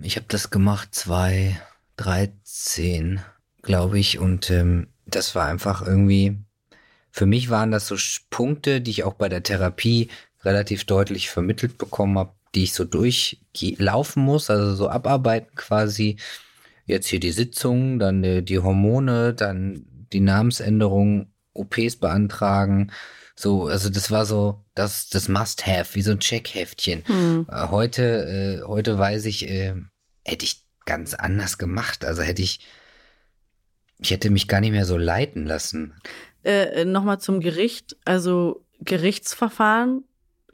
Ich 0.02 0.16
habe 0.16 0.26
das 0.28 0.50
gemacht 0.50 0.96
2013, 0.96 3.22
glaube 3.62 4.00
ich, 4.00 4.18
und 4.20 4.50
ähm, 4.50 4.88
das 5.06 5.36
war 5.36 5.46
einfach 5.46 5.86
irgendwie, 5.86 6.40
für 7.12 7.28
mich 7.28 7.50
waren 7.50 7.72
das 7.72 7.88
so 7.88 7.96
Punkte, 8.30 8.82
die 8.82 8.92
ich 8.92 9.04
auch 9.04 9.14
bei 9.14 9.30
der 9.30 9.44
Therapie 9.44 10.10
relativ 10.42 10.84
deutlich 10.86 11.30
vermittelt 11.30 11.78
bekommen 11.78 12.18
habe, 12.18 12.34
die 12.56 12.64
ich 12.64 12.74
so 12.74 12.86
durchlaufen 12.86 14.24
muss, 14.24 14.50
also 14.50 14.74
so 14.76 14.90
abarbeiten 14.90 15.54
quasi. 15.56 16.18
Jetzt 16.86 17.08
hier 17.08 17.20
die 17.20 17.32
Sitzung, 17.32 18.00
dann 18.00 18.24
äh, 18.24 18.44
die 18.44 18.60
Hormone, 18.60 19.34
dann 19.34 19.86
die 20.12 20.20
Namensänderung, 20.20 21.32
OPs 21.54 21.96
beantragen. 21.98 22.92
So, 23.36 23.68
also 23.68 23.90
das 23.90 24.12
war 24.12 24.26
so 24.26 24.63
das, 24.76 25.10
das 25.10 25.28
Must-Have, 25.30 25.96
wie 25.96 26.02
so 26.02 26.12
ein 26.12 26.20
Checkheftchen. 26.20 27.04
Mhm. 27.08 27.48
Äh, 27.50 27.68
Heute, 27.70 28.62
äh, 28.64 28.68
heute 28.68 28.98
weiß 28.98 29.26
ich, 29.26 29.48
äh, 29.50 29.76
hätte 30.26 30.46
ich 30.46 30.66
ganz 30.86 31.14
anders 31.14 31.58
gemacht. 31.58 32.06
Also 32.06 32.22
hätte 32.22 32.42
ich, 32.42 32.60
ich 34.00 34.12
hätte 34.12 34.30
mich 34.30 34.48
gar 34.48 34.60
nicht 34.62 34.72
mehr 34.72 34.86
so 34.86 34.98
leiten 34.98 35.46
lassen. 35.46 35.94
Äh, 36.44 36.86
Nochmal 36.86 37.20
zum 37.20 37.40
Gericht. 37.40 37.96
Also 38.06 38.66
Gerichtsverfahren 38.80 40.04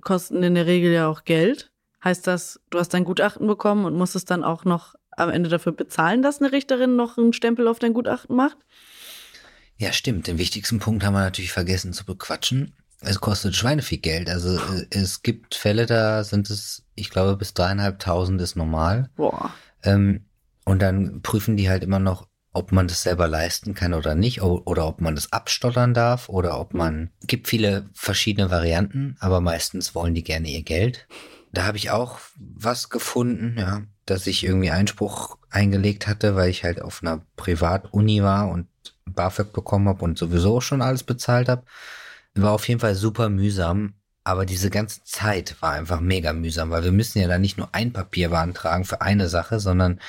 kosten 0.01 0.43
in 0.43 0.55
der 0.55 0.65
Regel 0.65 0.91
ja 0.93 1.07
auch 1.07 1.23
Geld. 1.23 1.71
Heißt 2.03 2.27
das, 2.27 2.59
du 2.69 2.79
hast 2.79 2.93
dein 2.93 3.03
Gutachten 3.03 3.47
bekommen 3.47 3.85
und 3.85 3.95
musst 3.95 4.15
es 4.15 4.25
dann 4.25 4.43
auch 4.43 4.63
noch 4.65 4.95
am 5.11 5.29
Ende 5.29 5.49
dafür 5.49 5.73
bezahlen, 5.73 6.21
dass 6.21 6.39
eine 6.39 6.51
Richterin 6.51 6.95
noch 6.95 7.17
einen 7.17 7.33
Stempel 7.33 7.67
auf 7.67 7.79
dein 7.79 7.93
Gutachten 7.93 8.35
macht? 8.35 8.57
Ja, 9.77 9.91
stimmt. 9.91 10.27
Den 10.27 10.37
wichtigsten 10.37 10.79
Punkt 10.79 11.03
haben 11.03 11.13
wir 11.13 11.21
natürlich 11.21 11.51
vergessen 11.51 11.93
zu 11.93 12.05
bequatschen. 12.05 12.73
Es 13.01 13.21
kostet 13.21 13.55
Schweinevieh 13.55 13.97
Geld. 13.97 14.29
Also 14.29 14.57
äh, 14.57 14.85
es 14.91 15.21
gibt 15.21 15.55
Fälle, 15.55 15.85
da 15.85 16.23
sind 16.23 16.49
es, 16.49 16.83
ich 16.95 17.09
glaube, 17.09 17.35
bis 17.37 17.53
dreieinhalbtausend 17.53 18.41
ist 18.41 18.55
normal. 18.55 19.09
Boah. 19.15 19.53
Ähm, 19.83 20.25
und 20.65 20.81
dann 20.81 21.21
prüfen 21.21 21.57
die 21.57 21.69
halt 21.69 21.83
immer 21.83 21.99
noch, 21.99 22.27
ob 22.51 22.71
man 22.71 22.87
das 22.87 23.03
selber 23.03 23.27
leisten 23.27 23.73
kann 23.73 23.93
oder 23.93 24.15
nicht, 24.15 24.41
oder 24.41 24.87
ob 24.87 25.01
man 25.01 25.15
das 25.15 25.31
abstottern 25.31 25.93
darf, 25.93 26.29
oder 26.29 26.59
ob 26.59 26.73
man. 26.73 27.11
Gibt 27.25 27.47
viele 27.47 27.89
verschiedene 27.93 28.49
Varianten, 28.49 29.15
aber 29.19 29.39
meistens 29.39 29.93
wollen 29.95 30.15
die 30.15 30.23
gerne 30.23 30.49
ihr 30.49 30.63
Geld. 30.63 31.07
Da 31.51 31.65
habe 31.65 31.77
ich 31.77 31.91
auch 31.91 32.19
was 32.37 32.89
gefunden, 32.89 33.55
ja, 33.57 33.83
dass 34.05 34.27
ich 34.27 34.43
irgendwie 34.43 34.71
Einspruch 34.71 35.37
eingelegt 35.49 36.07
hatte, 36.07 36.35
weil 36.35 36.49
ich 36.49 36.63
halt 36.63 36.81
auf 36.81 37.01
einer 37.01 37.21
Privatuni 37.35 38.21
war 38.23 38.49
und 38.49 38.67
BAföG 39.05 39.53
bekommen 39.53 39.87
habe 39.87 40.03
und 40.03 40.17
sowieso 40.17 40.61
schon 40.61 40.81
alles 40.81 41.03
bezahlt 41.03 41.49
habe. 41.49 41.63
War 42.35 42.51
auf 42.51 42.67
jeden 42.67 42.79
Fall 42.79 42.95
super 42.95 43.29
mühsam, 43.29 43.93
aber 44.23 44.45
diese 44.45 44.69
ganze 44.69 45.03
Zeit 45.03 45.55
war 45.61 45.71
einfach 45.73 45.99
mega 45.99 46.33
mühsam, 46.33 46.69
weil 46.69 46.83
wir 46.83 46.91
müssen 46.91 47.19
ja 47.19 47.27
da 47.27 47.37
nicht 47.39 47.57
nur 47.57 47.69
ein 47.73 47.91
Papier 47.93 48.29
beantragen 48.29 48.85
für 48.85 49.01
eine 49.01 49.29
Sache, 49.29 49.59
sondern 49.59 49.99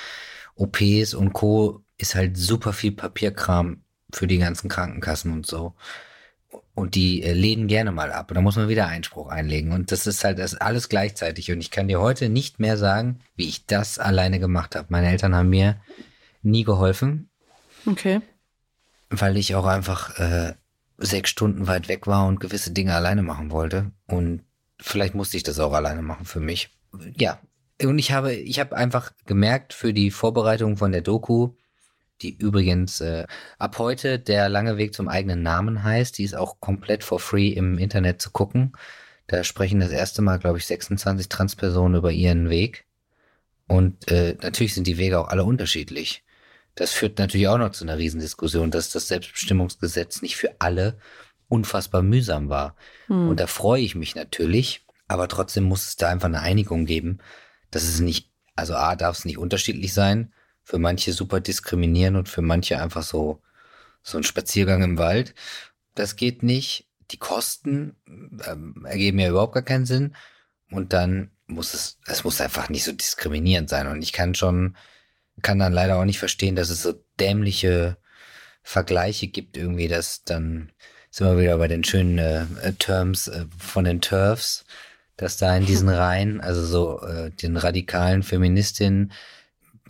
OPs 0.57 1.15
und 1.15 1.33
Co. 1.33 1.83
ist 1.97 2.15
halt 2.15 2.37
super 2.37 2.73
viel 2.73 2.93
Papierkram 2.93 3.83
für 4.13 4.27
die 4.27 4.39
ganzen 4.39 4.69
Krankenkassen 4.69 5.33
und 5.33 5.47
so. 5.47 5.75
Und 6.75 6.95
die 6.95 7.23
äh, 7.23 7.33
lehnen 7.33 7.67
gerne 7.69 7.93
mal 7.93 8.11
ab. 8.13 8.31
Und 8.31 8.35
da 8.35 8.41
muss 8.41 8.57
man 8.57 8.69
wieder 8.69 8.87
Einspruch 8.87 9.29
einlegen. 9.29 9.73
Und 9.73 9.93
das 9.93 10.07
ist 10.07 10.25
halt 10.25 10.39
das 10.39 10.55
alles 10.55 10.89
gleichzeitig. 10.89 11.51
Und 11.53 11.61
ich 11.61 11.71
kann 11.71 11.89
dir 11.89 12.01
heute 12.01 12.29
nicht 12.29 12.59
mehr 12.59 12.77
sagen, 12.77 13.21
wie 13.37 13.49
ich 13.49 13.67
das 13.67 13.99
alleine 13.99 14.41
gemacht 14.41 14.75
habe. 14.77 14.87
Meine 14.91 15.09
Eltern 15.09 15.35
haben 15.35 15.51
mir 15.51 15.81
nie 16.43 16.65
geholfen, 16.65 17.29
Okay. 17.87 18.21
weil 19.11 19.37
ich 19.37 19.55
auch 19.55 19.67
einfach 19.67 20.19
äh, 20.19 20.55
sechs 21.01 21.31
Stunden 21.31 21.67
weit 21.67 21.89
weg 21.89 22.07
war 22.07 22.27
und 22.27 22.41
gewisse 22.41 22.71
Dinge 22.71 22.95
alleine 22.95 23.23
machen 23.23 23.51
wollte. 23.51 23.91
Und 24.07 24.43
vielleicht 24.79 25.15
musste 25.15 25.37
ich 25.37 25.43
das 25.43 25.59
auch 25.59 25.73
alleine 25.73 26.03
machen 26.03 26.27
für 26.27 26.41
mich. 26.41 26.71
Ja. 27.17 27.41
Und 27.83 27.99
ich 27.99 28.13
habe, 28.13 28.35
ich 28.35 28.61
habe 28.61 28.77
einfach 28.77 29.13
gemerkt 29.25 29.73
für 29.73 29.95
die 29.95 30.11
Vorbereitung 30.11 30.77
von 30.77 30.93
der 30.93 31.01
Doku, 31.01 31.55
die 32.21 32.37
übrigens 32.37 33.01
äh, 33.01 33.27
ab 33.59 33.79
heute 33.79 34.19
der 34.19 34.51
lange 34.51 34.77
Weg 34.77 34.95
zum 34.95 35.09
eigenen 35.09 35.43
Namen 35.43 35.83
heißt, 35.83 36.19
die 36.19 36.25
ist 36.25 36.37
auch 36.37 36.61
komplett 36.61 37.03
for 37.03 37.19
free 37.19 37.49
im 37.49 37.79
Internet 37.79 38.21
zu 38.21 38.31
gucken. 38.31 38.73
Da 39.27 39.45
sprechen 39.45 39.81
das 39.81 39.93
erste 39.93 40.21
Mal, 40.21 40.39
glaube 40.39 40.59
ich, 40.59 40.67
26 40.67 41.31
Transpersonen 41.31 41.97
über 41.97 42.13
ihren 42.13 42.51
Weg. 42.51 42.85
Und 43.67 44.11
äh, 44.11 44.37
natürlich 44.43 44.75
sind 44.75 44.87
die 44.87 44.99
Wege 44.99 45.19
auch 45.19 45.29
alle 45.29 45.45
unterschiedlich. 45.45 46.23
Das 46.75 46.93
führt 46.93 47.19
natürlich 47.19 47.49
auch 47.49 47.59
noch 47.59 47.73
zu 47.73 47.85
einer 47.85 47.99
Riesendiskussion, 47.99 48.71
dass 48.71 48.91
das 48.91 49.09
Selbstbestimmungsgesetz 49.09 50.23
nicht 50.23 50.37
für 50.37 50.55
alle 50.61 50.99
unfassbar 51.49 52.03
mühsam 52.03 52.49
war. 52.49 52.77
Hm. 53.07 53.29
Und 53.29 53.41
da 53.41 53.47
freue 53.47 53.83
ich 53.83 53.95
mich 53.95 54.15
natürlich, 54.15 54.87
aber 55.09 55.29
trotzdem 55.29 55.65
muss 55.65 55.89
es 55.89 55.97
da 55.97 56.09
einfach 56.09 56.29
eine 56.29 56.41
Einigung 56.41 56.87
geben, 56.87 57.19
dass 57.71 57.83
es 57.83 58.01
nicht, 58.01 58.31
also 58.55 58.75
A, 58.75 58.97
darf 58.97 59.19
es 59.19 59.25
nicht 59.25 59.39
unterschiedlich 59.39 59.93
sein, 59.93 60.33
für 60.63 60.79
manche 60.79 61.13
super 61.13 61.41
diskriminieren 61.41 62.17
und 62.17 62.29
für 62.29 62.43
manche 62.43 62.81
einfach 62.81 63.03
so, 63.03 63.43
so 64.03 64.19
ein 64.19 64.25
Spaziergang 64.25 64.83
im 64.83 64.99
Wald. 64.99 65.35
Das 65.95 66.17
geht 66.17 66.43
nicht. 66.43 66.87
Die 67.11 67.19
Kosten 67.19 67.97
ähm, 68.07 68.87
ergeben 68.89 69.19
ja 69.19 69.31
überhaupt 69.31 69.55
gar 69.55 69.65
keinen 69.65 69.87
Sinn. 69.87 70.15
Und 70.71 70.93
dann 70.93 71.33
muss 71.49 71.75
es, 71.75 71.99
es 72.07 72.23
muss 72.23 72.41
einfach 72.41 72.69
nicht 72.69 72.85
so 72.85 72.93
diskriminierend 72.93 73.69
sein. 73.69 73.89
Und 73.89 74.03
ich 74.03 74.13
kann 74.13 74.37
schon, 74.37 74.77
kann 75.43 75.59
dann 75.59 75.73
leider 75.73 75.99
auch 75.99 76.05
nicht 76.05 76.19
verstehen, 76.19 76.57
dass 76.57 76.71
es 76.71 76.83
so 76.83 76.95
dämliche 77.19 77.97
Vergleiche 78.63 79.29
gibt 79.29 79.57
irgendwie, 79.57 79.89
dass 79.89 80.25
dann 80.25 80.71
sind 81.11 81.27
wir 81.27 81.39
wieder 81.39 81.59
bei 81.59 81.69
den 81.69 81.85
schönen 81.85 82.19
äh, 82.19 82.43
äh, 82.63 82.73
Terms 82.79 83.29
äh, 83.29 83.47
von 83.59 83.85
den 83.85 84.01
Turfs, 84.01 84.65
dass 85.17 85.37
da 85.37 85.57
in 85.57 85.67
diesen 85.67 85.89
Reihen, 85.89 86.41
also 86.41 86.65
so 86.65 87.03
äh, 87.03 87.31
den 87.31 87.57
radikalen 87.57 88.23
Feministinnen, 88.23 89.13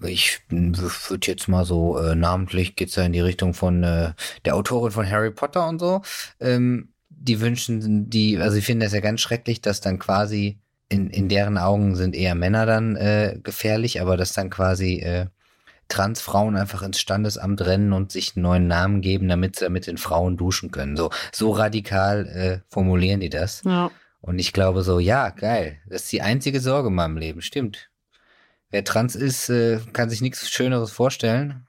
ich 0.03 0.41
würde 0.49 1.27
jetzt 1.27 1.47
mal 1.47 1.67
so 1.67 1.99
äh, 1.99 2.15
namentlich 2.15 2.75
geht's 2.75 2.95
da 2.95 3.03
in 3.03 3.13
die 3.13 3.21
Richtung 3.21 3.53
von 3.53 3.83
äh, 3.83 4.13
der 4.47 4.57
Autorin 4.57 4.93
von 4.93 5.09
Harry 5.09 5.31
Potter 5.31 5.69
und 5.69 5.79
so. 5.79 6.01
Ähm, 6.41 6.95
die 7.11 7.41
wünschen, 7.41 8.09
die, 8.09 8.39
also 8.39 8.55
sie 8.55 8.63
finden 8.63 8.81
das 8.81 8.95
ja 8.95 9.01
ganz 9.01 9.21
schrecklich, 9.21 9.61
dass 9.61 9.83
dann 9.83 9.99
quasi 9.99 10.59
in, 10.89 11.11
in 11.11 11.29
deren 11.29 11.59
Augen 11.59 11.97
sind 11.97 12.17
eher 12.17 12.35
Männer 12.35 12.65
dann 12.65 12.97
äh, 12.97 13.39
gefährlich, 13.43 14.01
aber 14.01 14.17
dass 14.17 14.33
dann 14.33 14.49
quasi 14.49 15.01
äh, 15.01 15.27
Transfrauen 15.91 16.57
einfach 16.57 16.83
ins 16.83 16.99
Standesamt 16.99 17.61
rennen 17.61 17.93
und 17.93 18.11
sich 18.13 18.35
einen 18.37 18.45
neuen 18.45 18.67
Namen 18.67 19.03
geben, 19.03 19.29
damit 19.29 19.57
sie 19.57 19.69
mit 19.69 19.87
den 19.87 19.99
Frauen 19.99 20.39
duschen 20.39 20.71
können. 20.71 20.97
So, 20.97 21.11
so 21.33 21.51
radikal 21.51 22.27
äh, 22.27 22.61
formulieren 22.73 23.21
die 23.21 23.29
das. 23.29 23.63
Ja. 23.65 23.91
Und 24.23 24.39
ich 24.39 24.53
glaube 24.53 24.83
so, 24.83 24.99
ja, 24.99 25.31
geil. 25.31 25.79
Das 25.89 26.03
ist 26.05 26.13
die 26.13 26.23
einzige 26.23 26.61
Sorge 26.61 26.89
in 26.89 26.95
meinem 26.95 27.17
Leben, 27.17 27.43
stimmt. 27.43 27.91
Wer 28.71 28.85
trans 28.85 29.17
ist, 29.17 29.51
äh, 29.51 29.81
kann 29.93 30.09
sich 30.11 30.21
nichts 30.21 30.49
Schöneres 30.49 30.93
vorstellen. 30.93 31.67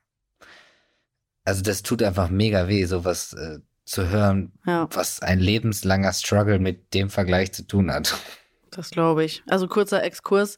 Also 1.44 1.64
das 1.64 1.82
tut 1.82 2.04
einfach 2.04 2.30
mega 2.30 2.68
weh, 2.68 2.86
sowas 2.86 3.34
äh, 3.34 3.60
zu 3.86 4.10
hören, 4.10 4.54
Ja, 4.66 4.88
was 4.94 5.22
ein 5.22 5.40
lebenslanger 5.40 6.14
Struggle 6.14 6.60
mit 6.60 6.94
dem 6.94 7.10
Vergleich 7.10 7.52
zu 7.54 7.64
tun 7.66 7.92
hat. 7.92 8.16
das 8.70 8.92
glaube 8.92 9.24
ich. 9.24 9.44
Also 9.50 9.68
kurzer 9.68 10.04
Exkurs. 10.04 10.58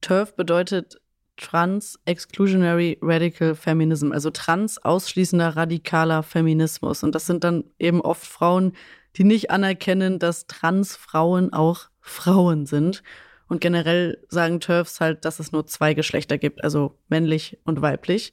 TERF 0.00 0.34
bedeutet 0.34 0.99
Trans 1.40 1.98
Exclusionary 2.04 2.98
Radical 3.00 3.54
Feminism, 3.54 4.12
also 4.12 4.30
trans 4.30 4.78
ausschließender 4.78 5.56
radikaler 5.56 6.22
Feminismus. 6.22 7.02
Und 7.02 7.14
das 7.14 7.26
sind 7.26 7.44
dann 7.44 7.64
eben 7.78 8.00
oft 8.00 8.26
Frauen, 8.26 8.74
die 9.16 9.24
nicht 9.24 9.50
anerkennen, 9.50 10.18
dass 10.18 10.46
Transfrauen 10.46 11.52
auch 11.52 11.88
Frauen 12.00 12.66
sind. 12.66 13.02
Und 13.48 13.60
generell 13.60 14.24
sagen 14.28 14.60
TERFs 14.60 15.00
halt, 15.00 15.24
dass 15.24 15.40
es 15.40 15.50
nur 15.50 15.66
zwei 15.66 15.94
Geschlechter 15.94 16.38
gibt, 16.38 16.62
also 16.62 16.96
männlich 17.08 17.58
und 17.64 17.82
weiblich. 17.82 18.32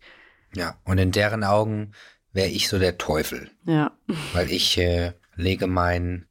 Ja, 0.56 0.78
und 0.84 1.00
in 1.00 1.12
deren 1.12 1.44
Augen 1.44 1.94
wäre 2.34 2.50
ich 2.50 2.68
so 2.68 2.78
der 2.78 2.98
Teufel, 2.98 3.50
Ja, 3.66 3.92
weil 4.34 4.52
ich 4.52 4.78
äh, 4.78 5.14
lege 5.36 5.66
mein 5.66 6.28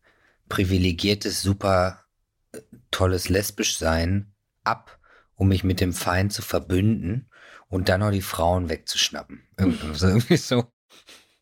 privilegiertes, 0.49 1.43
super 1.43 2.05
äh, 2.53 2.61
tolles 2.93 3.29
Lesbischsein 3.29 4.33
ab, 4.63 4.96
um 5.37 5.49
mich 5.49 5.65
mit 5.65 5.81
dem 5.81 5.93
Feind 5.93 6.33
zu 6.33 6.43
verbünden 6.43 7.29
und 7.69 7.89
dann 7.89 8.01
noch 8.01 8.11
die 8.11 8.23
Frauen 8.23 8.69
wegzuschnappen. 8.69 9.43
Irgendwie 9.59 10.37
so. 10.37 10.65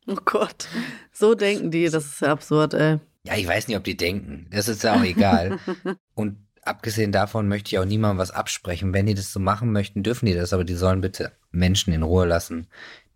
Oh 0.07 0.19
Gott. 0.25 0.69
So 1.13 1.35
denken 1.35 1.71
die, 1.71 1.89
das 1.89 2.05
ist 2.05 2.21
ja 2.21 2.33
absurd, 2.33 2.75
ey. 2.75 2.99
Ja, 3.27 3.37
ich 3.37 3.49
weiß 3.49 3.69
nicht, 3.69 3.77
ob 3.77 3.85
die 3.85 3.97
denken. 3.97 4.47
Das 4.51 4.69
ist 4.69 4.85
ja 4.85 4.95
auch 4.95 5.05
egal. 5.05 5.59
Und 6.15 6.37
abgesehen 6.63 7.13
davon 7.13 7.49
möchte 7.49 7.69
ich 7.69 7.79
auch 7.79 7.87
niemandem 7.87 8.19
was 8.19 8.31
absprechen. 8.31 8.93
Wenn 8.93 9.07
die 9.07 9.15
das 9.15 9.33
so 9.33 9.41
machen 9.41 9.73
möchten, 9.73 10.03
dürfen 10.03 10.27
die 10.27 10.35
das, 10.35 10.53
aber 10.53 10.65
die 10.65 10.75
sollen 10.75 11.01
bitte 11.01 11.33
Menschen 11.51 11.95
in 11.95 12.03
Ruhe 12.03 12.27
lassen, 12.27 12.67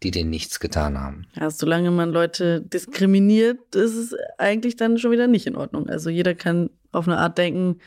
die 0.02 0.10
denen 0.10 0.30
nichts 0.30 0.60
getan 0.60 0.98
haben. 0.98 1.26
Ja, 1.34 1.50
solange 1.50 1.90
man 1.90 2.10
Leute 2.10 2.62
diskriminiert, 2.62 3.74
ist 3.74 3.96
es 3.96 4.14
eigentlich 4.38 4.76
dann 4.76 4.98
schon 4.98 5.10
wieder 5.10 5.26
nicht 5.26 5.46
in 5.46 5.56
Ordnung. 5.56 5.88
Also 5.88 6.08
jeder 6.08 6.34
kann 6.34 6.70
auf 6.92 7.06
eine 7.06 7.18
Art 7.18 7.36
denken, 7.36 7.80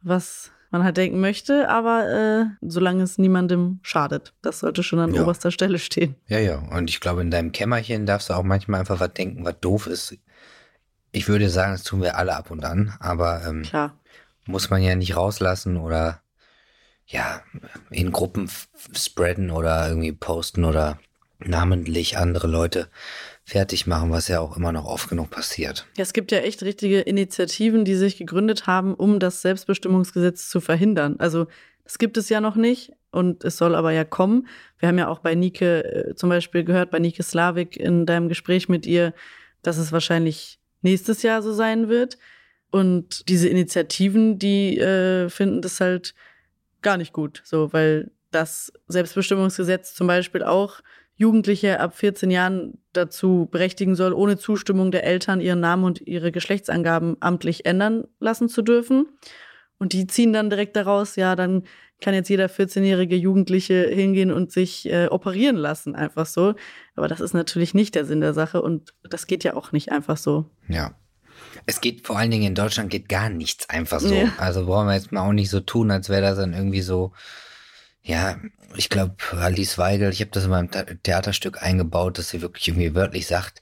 was 0.00 0.52
man 0.70 0.84
halt 0.84 0.96
denken 0.96 1.20
möchte, 1.20 1.68
aber 1.68 2.08
äh, 2.08 2.44
solange 2.60 3.02
es 3.02 3.18
niemandem 3.18 3.78
schadet, 3.82 4.34
das 4.42 4.60
sollte 4.60 4.82
schon 4.82 4.98
an 4.98 5.14
Ja. 5.14 5.22
oberster 5.22 5.50
Stelle 5.50 5.78
stehen. 5.78 6.14
Ja, 6.26 6.38
ja. 6.38 6.58
Und 6.58 6.90
ich 6.90 7.00
glaube, 7.00 7.22
in 7.22 7.30
deinem 7.30 7.52
Kämmerchen 7.52 8.06
darfst 8.06 8.28
du 8.30 8.34
auch 8.34 8.42
manchmal 8.42 8.80
einfach 8.80 9.00
was 9.00 9.12
denken, 9.14 9.44
was 9.44 9.58
doof 9.60 9.86
ist. 9.86 10.16
Ich 11.12 11.28
würde 11.28 11.48
sagen, 11.48 11.72
das 11.72 11.84
tun 11.84 12.02
wir 12.02 12.16
alle 12.18 12.36
ab 12.36 12.50
und 12.50 12.64
an, 12.64 12.94
aber 13.00 13.42
ähm, 13.46 13.62
Klar. 13.62 13.98
muss 14.46 14.68
man 14.70 14.82
ja 14.82 14.94
nicht 14.94 15.16
rauslassen 15.16 15.76
oder 15.78 16.20
ja, 17.06 17.40
in 17.90 18.12
Gruppen 18.12 18.50
spreaden 18.94 19.50
oder 19.50 19.88
irgendwie 19.88 20.12
posten 20.12 20.64
oder 20.64 20.98
namentlich 21.38 22.18
andere 22.18 22.46
Leute 22.46 22.88
fertig 23.48 23.86
machen, 23.86 24.10
was 24.10 24.28
ja 24.28 24.40
auch 24.40 24.58
immer 24.58 24.72
noch 24.72 24.84
oft 24.84 25.08
genug 25.08 25.30
passiert. 25.30 25.86
Ja, 25.96 26.02
es 26.02 26.12
gibt 26.12 26.32
ja 26.32 26.38
echt 26.38 26.62
richtige 26.62 27.00
Initiativen, 27.00 27.86
die 27.86 27.94
sich 27.94 28.18
gegründet 28.18 28.66
haben, 28.66 28.92
um 28.92 29.18
das 29.18 29.40
Selbstbestimmungsgesetz 29.40 30.50
zu 30.50 30.60
verhindern. 30.60 31.16
Also 31.18 31.46
das 31.82 31.96
gibt 31.96 32.18
es 32.18 32.28
ja 32.28 32.42
noch 32.42 32.56
nicht 32.56 32.92
und 33.10 33.44
es 33.44 33.56
soll 33.56 33.74
aber 33.74 33.90
ja 33.92 34.04
kommen. 34.04 34.46
Wir 34.78 34.88
haben 34.88 34.98
ja 34.98 35.08
auch 35.08 35.20
bei 35.20 35.34
Nike 35.34 35.62
äh, 35.62 36.14
zum 36.14 36.28
Beispiel 36.28 36.62
gehört, 36.62 36.90
bei 36.90 36.98
Nike 36.98 37.22
Slavik 37.22 37.78
in 37.78 38.04
deinem 38.04 38.28
Gespräch 38.28 38.68
mit 38.68 38.84
ihr, 38.84 39.14
dass 39.62 39.78
es 39.78 39.92
wahrscheinlich 39.92 40.60
nächstes 40.82 41.22
Jahr 41.22 41.40
so 41.40 41.54
sein 41.54 41.88
wird. 41.88 42.18
Und 42.70 43.26
diese 43.30 43.48
Initiativen, 43.48 44.38
die 44.38 44.78
äh, 44.78 45.30
finden 45.30 45.62
das 45.62 45.80
halt 45.80 46.14
gar 46.82 46.98
nicht 46.98 47.14
gut, 47.14 47.40
so, 47.46 47.72
weil 47.72 48.10
das 48.30 48.70
Selbstbestimmungsgesetz 48.88 49.94
zum 49.94 50.06
Beispiel 50.06 50.42
auch 50.42 50.82
Jugendliche 51.18 51.80
ab 51.80 51.96
14 51.96 52.30
Jahren 52.30 52.78
dazu 52.92 53.48
berechtigen 53.50 53.96
soll, 53.96 54.12
ohne 54.12 54.38
Zustimmung 54.38 54.92
der 54.92 55.02
Eltern 55.02 55.40
ihren 55.40 55.58
Namen 55.58 55.82
und 55.82 56.00
ihre 56.06 56.30
Geschlechtsangaben 56.30 57.16
amtlich 57.18 57.66
ändern 57.66 58.04
lassen 58.20 58.48
zu 58.48 58.62
dürfen. 58.62 59.06
Und 59.78 59.92
die 59.92 60.06
ziehen 60.06 60.32
dann 60.32 60.48
direkt 60.48 60.76
daraus, 60.76 61.16
ja, 61.16 61.34
dann 61.34 61.64
kann 62.00 62.14
jetzt 62.14 62.28
jeder 62.28 62.46
14-jährige 62.46 63.16
Jugendliche 63.16 63.88
hingehen 63.88 64.30
und 64.30 64.52
sich 64.52 64.88
äh, 64.88 65.08
operieren 65.08 65.56
lassen, 65.56 65.96
einfach 65.96 66.26
so. 66.26 66.54
Aber 66.94 67.08
das 67.08 67.20
ist 67.20 67.34
natürlich 67.34 67.74
nicht 67.74 67.96
der 67.96 68.04
Sinn 68.04 68.20
der 68.20 68.32
Sache 68.32 68.62
und 68.62 68.94
das 69.02 69.26
geht 69.26 69.42
ja 69.42 69.54
auch 69.54 69.72
nicht 69.72 69.90
einfach 69.90 70.16
so. 70.16 70.48
Ja. 70.68 70.94
Es 71.66 71.80
geht 71.80 72.06
vor 72.06 72.16
allen 72.16 72.30
Dingen 72.30 72.46
in 72.46 72.54
Deutschland 72.54 72.90
geht 72.90 73.08
gar 73.08 73.28
nichts 73.28 73.68
einfach 73.68 73.98
so. 73.98 74.14
Ja. 74.14 74.32
Also 74.38 74.66
brauchen 74.66 74.86
wir 74.86 74.94
jetzt 74.94 75.10
mal 75.10 75.22
auch 75.22 75.32
nicht 75.32 75.50
so 75.50 75.58
tun, 75.58 75.90
als 75.90 76.08
wäre 76.08 76.22
das 76.22 76.36
dann 76.36 76.54
irgendwie 76.54 76.82
so. 76.82 77.12
Ja, 78.08 78.40
ich 78.74 78.88
glaube, 78.88 79.16
Alice 79.32 79.76
Weigel, 79.76 80.10
ich 80.10 80.22
habe 80.22 80.30
das 80.30 80.44
in 80.44 80.50
meinem 80.50 80.70
The- 80.72 80.96
Theaterstück 81.02 81.62
eingebaut, 81.62 82.16
dass 82.16 82.30
sie 82.30 82.40
wirklich 82.40 82.66
irgendwie 82.68 82.94
wörtlich 82.94 83.26
sagt, 83.26 83.60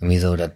irgendwie 0.00 0.18
so, 0.18 0.34
dass 0.34 0.52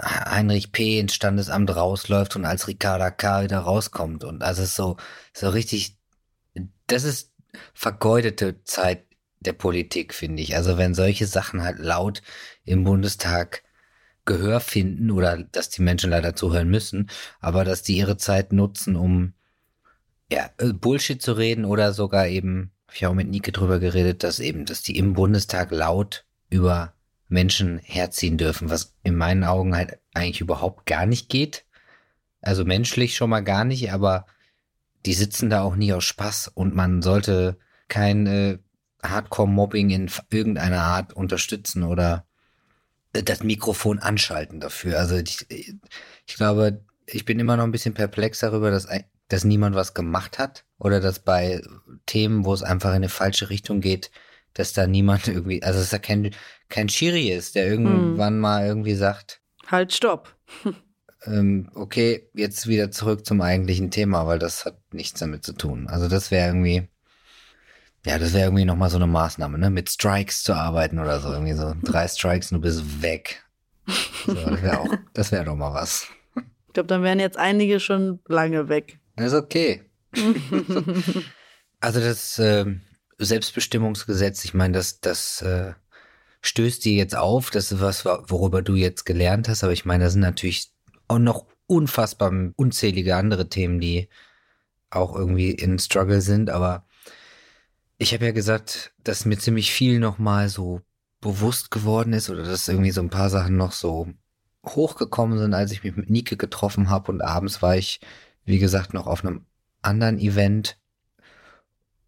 Heinrich 0.00 0.70
P. 0.70 1.00
ins 1.00 1.12
Standesamt 1.14 1.74
rausläuft 1.74 2.36
und 2.36 2.44
als 2.44 2.68
Ricarda 2.68 3.10
K. 3.10 3.42
wieder 3.42 3.58
rauskommt. 3.58 4.22
Und 4.22 4.44
also 4.44 4.62
ist 4.62 4.76
so, 4.76 4.96
so 5.32 5.48
richtig, 5.48 5.98
das 6.86 7.02
ist 7.02 7.32
vergeudete 7.74 8.62
Zeit 8.62 9.06
der 9.40 9.54
Politik, 9.54 10.14
finde 10.14 10.42
ich. 10.42 10.54
Also 10.54 10.78
wenn 10.78 10.94
solche 10.94 11.26
Sachen 11.26 11.64
halt 11.64 11.80
laut 11.80 12.22
im 12.64 12.84
Bundestag 12.84 13.64
Gehör 14.24 14.60
finden 14.60 15.10
oder 15.10 15.36
dass 15.38 15.68
die 15.70 15.82
Menschen 15.82 16.10
leider 16.10 16.36
zuhören 16.36 16.68
müssen, 16.68 17.10
aber 17.40 17.64
dass 17.64 17.82
die 17.82 17.96
ihre 17.96 18.18
Zeit 18.18 18.52
nutzen, 18.52 18.94
um 18.94 19.34
ja, 20.30 20.50
äh, 20.58 20.72
Bullshit 20.72 21.20
zu 21.20 21.32
reden 21.32 21.64
oder 21.64 21.92
sogar 21.92 22.26
eben, 22.28 22.72
hab 22.86 22.94
ich 22.94 23.06
auch 23.06 23.14
mit 23.14 23.28
Nike 23.28 23.52
drüber 23.52 23.78
geredet, 23.78 24.22
dass 24.22 24.40
eben, 24.40 24.64
dass 24.64 24.82
die 24.82 24.96
im 24.96 25.14
Bundestag 25.14 25.70
laut 25.70 26.24
über 26.50 26.94
Menschen 27.28 27.78
herziehen 27.78 28.38
dürfen, 28.38 28.70
was 28.70 28.94
in 29.02 29.14
meinen 29.14 29.44
Augen 29.44 29.76
halt 29.76 29.98
eigentlich 30.14 30.40
überhaupt 30.40 30.86
gar 30.86 31.06
nicht 31.06 31.28
geht. 31.28 31.64
Also 32.40 32.64
menschlich 32.64 33.16
schon 33.16 33.30
mal 33.30 33.40
gar 33.40 33.64
nicht, 33.64 33.92
aber 33.92 34.26
die 35.04 35.14
sitzen 35.14 35.50
da 35.50 35.62
auch 35.62 35.76
nie 35.76 35.92
aus 35.92 36.04
Spaß 36.04 36.48
und 36.48 36.74
man 36.74 37.02
sollte 37.02 37.58
kein 37.88 38.26
äh, 38.26 38.58
Hardcore-Mobbing 39.02 39.90
in 39.90 40.10
irgendeiner 40.30 40.82
Art 40.82 41.12
unterstützen 41.12 41.82
oder 41.82 42.26
das 43.12 43.42
Mikrofon 43.42 43.98
anschalten 43.98 44.60
dafür. 44.60 44.98
Also 44.98 45.16
ich, 45.16 45.46
ich 45.50 46.34
glaube, 46.36 46.84
ich 47.06 47.24
bin 47.24 47.38
immer 47.38 47.56
noch 47.56 47.64
ein 47.64 47.72
bisschen 47.72 47.94
perplex 47.94 48.40
darüber, 48.40 48.70
dass, 48.70 48.86
dass 49.28 49.44
niemand 49.44 49.76
was 49.76 49.94
gemacht 49.94 50.38
hat 50.38 50.64
oder 50.78 51.00
dass 51.00 51.20
bei 51.20 51.62
Themen, 52.06 52.44
wo 52.44 52.52
es 52.52 52.62
einfach 52.62 52.90
in 52.90 52.96
eine 52.96 53.08
falsche 53.08 53.50
Richtung 53.50 53.80
geht, 53.80 54.10
dass 54.54 54.72
da 54.72 54.86
niemand 54.86 55.28
irgendwie, 55.28 55.62
also 55.62 55.78
dass 55.78 55.90
da 55.90 55.98
kein, 55.98 56.34
kein 56.68 56.88
Schiri 56.88 57.30
ist, 57.30 57.54
der 57.54 57.66
irgendwann 57.66 58.38
mal 58.38 58.66
irgendwie 58.66 58.94
sagt, 58.94 59.40
Halt, 59.70 59.92
stopp. 59.92 60.34
ähm, 61.26 61.70
okay, 61.74 62.30
jetzt 62.32 62.66
wieder 62.68 62.90
zurück 62.90 63.26
zum 63.26 63.42
eigentlichen 63.42 63.90
Thema, 63.90 64.26
weil 64.26 64.38
das 64.38 64.64
hat 64.64 64.78
nichts 64.92 65.20
damit 65.20 65.44
zu 65.44 65.52
tun. 65.52 65.88
Also 65.88 66.08
das 66.08 66.30
wäre 66.30 66.48
irgendwie, 66.48 66.88
ja, 68.06 68.18
das 68.18 68.32
wäre 68.32 68.44
irgendwie 68.44 68.64
nochmal 68.64 68.88
so 68.88 68.96
eine 68.96 69.06
Maßnahme, 69.06 69.58
ne? 69.58 69.68
Mit 69.68 69.90
Strikes 69.90 70.42
zu 70.42 70.54
arbeiten 70.54 70.98
oder 70.98 71.20
so. 71.20 71.30
Irgendwie 71.30 71.52
so 71.52 71.74
drei 71.82 72.08
Strikes 72.08 72.50
und 72.50 72.56
du 72.56 72.62
bist 72.62 73.02
weg. 73.02 73.44
So, 74.26 74.34
das 74.34 74.62
wäre 74.62 74.80
auch, 74.80 74.94
das 75.12 75.32
wäre 75.32 75.44
doch 75.44 75.56
mal 75.56 75.74
was. 75.74 76.06
Ich 76.68 76.72
glaube, 76.72 76.86
dann 76.86 77.02
wären 77.02 77.20
jetzt 77.20 77.36
einige 77.36 77.80
schon 77.80 78.20
lange 78.26 78.68
weg. 78.68 78.98
Das 79.18 79.32
ist 79.32 79.38
okay. 79.38 79.82
Also 81.80 82.00
das 82.00 82.40
ähm, 82.40 82.80
Selbstbestimmungsgesetz, 83.18 84.44
ich 84.44 84.52
meine, 84.52 84.74
das, 84.74 85.00
das 85.00 85.42
äh, 85.42 85.74
stößt 86.42 86.84
dir 86.84 86.94
jetzt 86.94 87.16
auf, 87.16 87.50
das 87.50 87.70
ist 87.70 87.80
was, 87.80 88.04
worüber 88.04 88.62
du 88.62 88.74
jetzt 88.74 89.04
gelernt 89.04 89.48
hast, 89.48 89.62
aber 89.62 89.72
ich 89.72 89.84
meine, 89.84 90.04
da 90.04 90.10
sind 90.10 90.22
natürlich 90.22 90.72
auch 91.06 91.20
noch 91.20 91.46
unfassbar 91.66 92.32
unzählige 92.56 93.14
andere 93.14 93.48
Themen, 93.48 93.78
die 93.78 94.08
auch 94.90 95.14
irgendwie 95.14 95.52
in 95.52 95.78
Struggle 95.78 96.20
sind, 96.20 96.50
aber 96.50 96.84
ich 97.98 98.14
habe 98.14 98.24
ja 98.24 98.32
gesagt, 98.32 98.92
dass 99.04 99.24
mir 99.24 99.38
ziemlich 99.38 99.72
viel 99.72 100.00
nochmal 100.00 100.48
so 100.48 100.80
bewusst 101.20 101.70
geworden 101.70 102.12
ist 102.12 102.30
oder 102.30 102.44
dass 102.44 102.68
irgendwie 102.68 102.92
so 102.92 103.00
ein 103.00 103.10
paar 103.10 103.30
Sachen 103.30 103.56
noch 103.56 103.72
so 103.72 104.08
hochgekommen 104.64 105.38
sind, 105.38 105.54
als 105.54 105.72
ich 105.72 105.82
mich 105.84 105.96
mit 105.96 106.10
Nike 106.10 106.36
getroffen 106.36 106.90
habe 106.90 107.12
und 107.12 107.20
abends 107.20 107.62
war 107.62 107.76
ich, 107.76 108.00
wie 108.48 108.58
gesagt, 108.58 108.94
noch 108.94 109.06
auf 109.06 109.24
einem 109.24 109.46
anderen 109.82 110.18
Event 110.18 110.78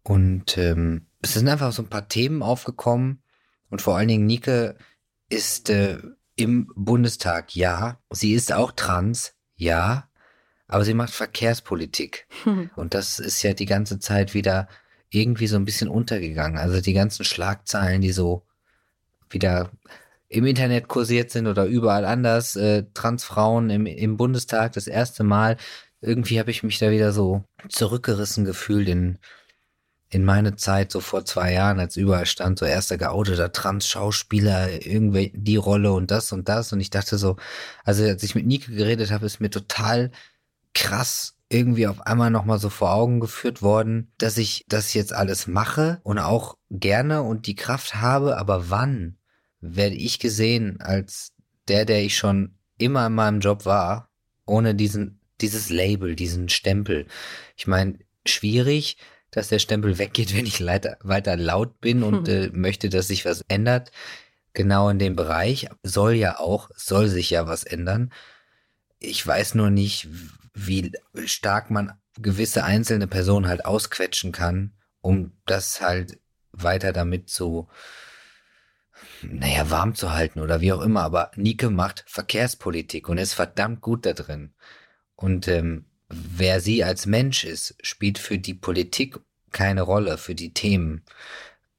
und 0.03 0.57
ähm, 0.57 1.07
es 1.21 1.33
sind 1.33 1.47
einfach 1.47 1.71
so 1.71 1.83
ein 1.83 1.89
paar 1.89 2.07
Themen 2.07 2.41
aufgekommen 2.41 3.21
und 3.69 3.81
vor 3.81 3.95
allen 3.95 4.07
Dingen 4.07 4.25
Nike 4.25 4.73
ist 5.29 5.69
äh, 5.69 5.97
im 6.35 6.71
Bundestag, 6.75 7.55
ja. 7.55 7.99
Sie 8.09 8.33
ist 8.33 8.51
auch 8.51 8.71
trans, 8.71 9.33
ja. 9.55 10.09
Aber 10.67 10.83
sie 10.83 10.93
macht 10.93 11.13
Verkehrspolitik. 11.13 12.27
Und 12.75 12.93
das 12.93 13.19
ist 13.19 13.43
ja 13.43 13.53
die 13.53 13.65
ganze 13.65 13.99
Zeit 13.99 14.33
wieder 14.33 14.67
irgendwie 15.09 15.47
so 15.47 15.57
ein 15.57 15.65
bisschen 15.65 15.89
untergegangen. 15.89 16.57
Also 16.57 16.79
die 16.79 16.93
ganzen 16.93 17.25
Schlagzeilen, 17.25 18.01
die 18.01 18.13
so 18.13 18.45
wieder 19.29 19.71
im 20.29 20.45
Internet 20.45 20.87
kursiert 20.87 21.29
sind 21.29 21.47
oder 21.47 21.65
überall 21.65 22.05
anders, 22.05 22.55
äh, 22.55 22.85
Transfrauen 22.93 23.69
im, 23.69 23.85
im 23.85 24.15
Bundestag 24.15 24.71
das 24.73 24.87
erste 24.87 25.25
Mal. 25.25 25.57
Irgendwie 26.01 26.39
habe 26.39 26.51
ich 26.51 26.63
mich 26.63 26.79
da 26.79 26.91
wieder 26.91 27.13
so 27.13 27.43
zurückgerissen 27.69 28.43
gefühlt 28.43 28.89
in, 28.89 29.19
in 30.09 30.25
meine 30.25 30.55
Zeit, 30.55 30.91
so 30.91 30.99
vor 30.99 31.25
zwei 31.25 31.53
Jahren, 31.53 31.79
als 31.79 31.95
überall 31.95 32.25
stand, 32.25 32.59
so 32.59 32.65
erster 32.65 32.97
geouteter 32.97 33.51
Trans-Schauspieler, 33.51 34.85
irgendwie 34.85 35.31
die 35.35 35.57
Rolle 35.57 35.93
und 35.93 36.11
das 36.11 36.31
und 36.31 36.49
das. 36.49 36.73
Und 36.73 36.79
ich 36.79 36.89
dachte 36.89 37.17
so, 37.17 37.37
also 37.83 38.03
als 38.03 38.23
ich 38.23 38.35
mit 38.35 38.45
Nike 38.45 38.75
geredet 38.75 39.11
habe, 39.11 39.25
ist 39.25 39.39
mir 39.39 39.51
total 39.51 40.11
krass 40.73 41.35
irgendwie 41.51 41.87
auf 41.87 42.01
einmal 42.01 42.31
nochmal 42.31 42.59
so 42.59 42.69
vor 42.69 42.93
Augen 42.93 43.19
geführt 43.19 43.61
worden, 43.61 44.11
dass 44.17 44.37
ich 44.37 44.65
das 44.67 44.93
jetzt 44.93 45.13
alles 45.13 45.47
mache 45.47 45.99
und 46.03 46.17
auch 46.17 46.57
gerne 46.69 47.23
und 47.23 47.45
die 47.45 47.55
Kraft 47.55 47.95
habe, 47.95 48.37
aber 48.37 48.69
wann 48.69 49.17
werde 49.59 49.95
ich 49.95 50.19
gesehen 50.19 50.79
als 50.79 51.33
der, 51.67 51.85
der 51.85 52.03
ich 52.03 52.17
schon 52.17 52.57
immer 52.77 53.07
in 53.07 53.13
meinem 53.13 53.39
Job 53.41 53.65
war, 53.65 54.09
ohne 54.45 54.73
diesen, 54.75 55.20
dieses 55.41 55.69
Label, 55.69 56.15
diesen 56.15 56.49
Stempel. 56.49 57.07
Ich 57.57 57.67
meine, 57.67 57.99
schwierig, 58.25 58.97
dass 59.31 59.47
der 59.47 59.59
Stempel 59.59 59.97
weggeht, 59.97 60.35
wenn 60.35 60.45
ich 60.45 60.65
weiter, 60.65 60.97
weiter 61.01 61.37
laut 61.37 61.79
bin 61.81 62.03
und 62.03 62.27
hm. 62.27 62.35
äh, 62.43 62.49
möchte, 62.49 62.89
dass 62.89 63.07
sich 63.07 63.25
was 63.25 63.41
ändert. 63.47 63.91
Genau 64.53 64.89
in 64.89 64.99
dem 64.99 65.15
Bereich 65.15 65.69
soll 65.81 66.13
ja 66.13 66.39
auch, 66.39 66.69
soll 66.75 67.07
sich 67.07 67.29
ja 67.29 67.47
was 67.47 67.63
ändern. 67.63 68.11
Ich 68.99 69.25
weiß 69.25 69.55
nur 69.55 69.69
nicht, 69.69 70.09
wie 70.53 70.91
stark 71.25 71.71
man 71.71 71.93
gewisse 72.19 72.65
einzelne 72.65 73.07
Personen 73.07 73.47
halt 73.47 73.65
ausquetschen 73.65 74.33
kann, 74.33 74.73
um 74.99 75.31
das 75.45 75.81
halt 75.81 76.19
weiter 76.51 76.91
damit 76.91 77.29
zu, 77.29 77.69
naja, 79.21 79.69
warm 79.69 79.95
zu 79.95 80.11
halten 80.11 80.41
oder 80.41 80.59
wie 80.59 80.73
auch 80.73 80.81
immer. 80.81 81.03
Aber 81.03 81.31
Nike 81.37 81.69
macht 81.69 82.03
Verkehrspolitik 82.07 83.07
und 83.07 83.17
ist 83.17 83.33
verdammt 83.33 83.79
gut 83.79 84.05
da 84.05 84.11
drin. 84.11 84.53
Und 85.21 85.47
ähm, 85.47 85.85
wer 86.09 86.59
sie 86.59 86.83
als 86.83 87.05
Mensch 87.05 87.43
ist, 87.43 87.75
spielt 87.81 88.17
für 88.17 88.37
die 88.37 88.53
Politik 88.53 89.19
keine 89.51 89.83
Rolle, 89.83 90.17
für 90.17 90.35
die 90.35 90.53
Themen. 90.53 91.03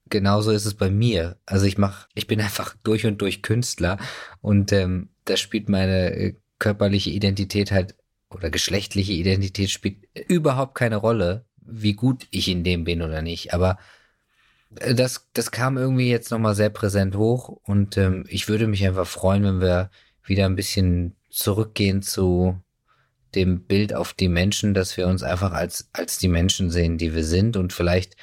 Genauso 0.09 0.51
ist 0.51 0.67
es 0.67 0.75
bei 0.75 0.91
mir. 0.91 1.39
Also 1.47 1.67
ich 1.67 1.79
mach, 1.79 2.07
ich 2.15 2.27
bin 2.27 2.41
einfach 2.41 2.77
durch 2.83 3.05
und 3.07 3.21
durch 3.21 3.43
Künstler 3.43 3.99
und 4.41 4.73
ähm, 4.73 5.11
da 5.25 5.37
spielt 5.37 5.69
meine 5.69 6.13
äh, 6.15 6.35
körperliche 6.59 7.11
Identität 7.11 7.73
halt 7.73 7.97
oder 8.31 8.51
geschlechtliche 8.51 9.13
Identität 9.13 9.71
spielt 9.71 9.99
überhaupt 10.29 10.75
keine 10.75 10.97
Rolle, 10.97 11.45
wie 11.57 11.95
gut 11.95 12.27
ich 12.31 12.49
in 12.49 12.65
dem 12.65 12.85
bin 12.85 13.03
oder 13.03 13.23
nicht. 13.23 13.53
Aber 13.53 13.79
äh, 14.77 14.95
das, 14.95 15.29
das 15.35 15.51
kam 15.51 15.77
irgendwie 15.77 16.09
jetzt 16.09 16.31
nochmal 16.31 16.55
sehr 16.55 16.71
präsent 16.71 17.17
hoch 17.17 17.49
und 17.49 17.97
ähm, 17.97 18.25
ich 18.29 18.49
würde 18.49 18.67
mich 18.69 18.87
einfach 18.87 19.07
freuen, 19.07 19.45
wenn 19.45 19.61
wir 19.61 19.91
wieder 20.25 20.47
ein 20.47 20.57
bisschen 20.57 21.17
zurückgehen 21.31 22.03
zu 22.03 22.61
dem 23.35 23.65
Bild 23.65 23.95
auf 23.95 24.13
die 24.13 24.29
Menschen, 24.29 24.75
dass 24.75 24.97
wir 24.97 25.07
uns 25.07 25.23
einfach 25.23 25.53
als, 25.53 25.89
als 25.93 26.19
die 26.19 26.29
Menschen 26.29 26.71
sehen, 26.71 26.99
die 26.99 27.15
wir 27.15 27.25
sind 27.25 27.57
und 27.57 27.73
vielleicht 27.73 28.17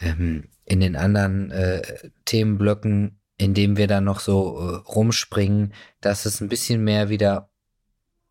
ähm, 0.00 0.48
in 0.64 0.80
den 0.80 0.96
anderen 0.96 1.50
äh, 1.50 1.82
Themenblöcken, 2.24 3.20
in 3.38 3.54
dem 3.54 3.76
wir 3.76 3.86
dann 3.86 4.04
noch 4.04 4.20
so 4.20 4.58
äh, 4.58 4.76
rumspringen, 4.88 5.72
dass 6.00 6.26
es 6.26 6.40
ein 6.40 6.48
bisschen 6.48 6.82
mehr 6.84 7.08
wieder 7.08 7.50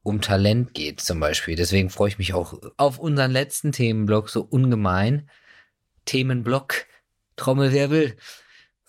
um 0.04 0.21
Talent 0.21 0.73
geht 0.73 1.01
zum 1.01 1.19
Beispiel. 1.19 1.56
Deswegen 1.56 1.89
freue 1.89 2.10
ich 2.10 2.17
mich 2.19 2.34
auch 2.34 2.60
auf 2.78 2.99
unseren 2.99 3.32
letzten 3.32 3.71
Themenblock 3.71 4.30
so 4.30 4.43
ungemein. 4.43 5.30
Themenblock, 6.06 6.86
Trommelwirbel, 7.38 8.15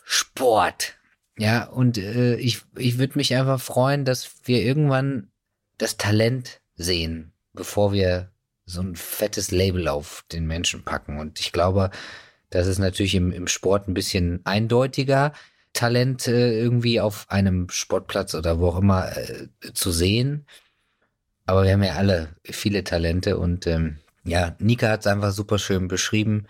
Sport. 0.04 0.98
Ja, 1.38 1.64
und 1.64 1.96
äh, 1.96 2.36
ich, 2.36 2.62
ich 2.76 2.98
würde 2.98 3.16
mich 3.16 3.34
einfach 3.34 3.60
freuen, 3.60 4.04
dass 4.04 4.30
wir 4.44 4.62
irgendwann 4.62 5.30
das 5.78 5.96
Talent 5.96 6.60
sehen, 6.76 7.32
bevor 7.52 7.92
wir 7.92 8.30
so 8.64 8.80
ein 8.80 8.96
fettes 8.96 9.50
Label 9.50 9.88
auf 9.88 10.24
den 10.32 10.46
Menschen 10.46 10.84
packen. 10.84 11.18
Und 11.18 11.40
ich 11.40 11.52
glaube, 11.52 11.90
das 12.50 12.66
ist 12.66 12.78
natürlich 12.78 13.14
im, 13.14 13.32
im 13.32 13.48
Sport 13.48 13.88
ein 13.88 13.94
bisschen 13.94 14.40
eindeutiger, 14.44 15.32
Talent 15.72 16.26
äh, 16.26 16.58
irgendwie 16.58 17.00
auf 17.00 17.26
einem 17.28 17.68
Sportplatz 17.68 18.34
oder 18.34 18.58
wo 18.58 18.68
auch 18.68 18.78
immer 18.78 19.16
äh, 19.16 19.48
zu 19.74 19.92
sehen. 19.92 20.46
Aber 21.44 21.64
wir 21.64 21.72
haben 21.72 21.82
ja 21.82 21.94
alle 21.94 22.34
viele 22.44 22.82
Talente 22.82 23.38
und 23.38 23.66
ähm, 23.66 23.98
ja, 24.24 24.56
Nika 24.58 24.88
hat 24.88 25.00
es 25.00 25.06
einfach 25.06 25.32
super 25.32 25.58
schön 25.58 25.86
beschrieben, 25.86 26.46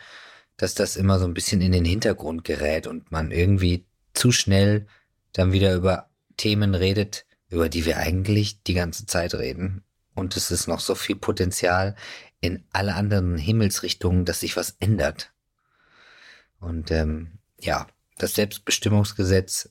dass 0.57 0.75
das 0.75 0.97
immer 0.97 1.19
so 1.19 1.27
ein 1.27 1.35
bisschen 1.35 1.61
in 1.61 1.73
den 1.73 1.85
Hintergrund 1.85 2.45
gerät 2.45 2.87
und 2.87 3.11
man 3.13 3.31
irgendwie 3.31 3.85
zu 4.15 4.33
schnell 4.33 4.87
dann 5.33 5.53
wieder 5.53 5.75
über 5.75 6.09
Themen 6.39 6.75
redet, 6.75 7.27
über 7.51 7.69
die 7.69 7.85
wir 7.85 7.99
eigentlich 7.99 8.63
die 8.63 8.75
ganze 8.75 9.07
Zeit 9.07 9.35
reden. 9.35 9.83
Und 10.17 10.37
es 10.37 10.51
ist 10.51 10.67
noch 10.67 10.81
so 10.81 10.97
viel 10.97 11.15
Potenzial 11.15 11.95
in 12.41 12.65
alle 12.73 12.95
anderen 12.95 13.37
Himmelsrichtungen, 13.37 14.25
dass 14.25 14.41
sich 14.41 14.57
was 14.57 14.77
ändert. 14.81 15.33
Und 16.59 16.91
ähm, 16.91 17.39
ja, 17.61 17.87
das 18.19 18.35
Selbstbestimmungsgesetz, 18.35 19.71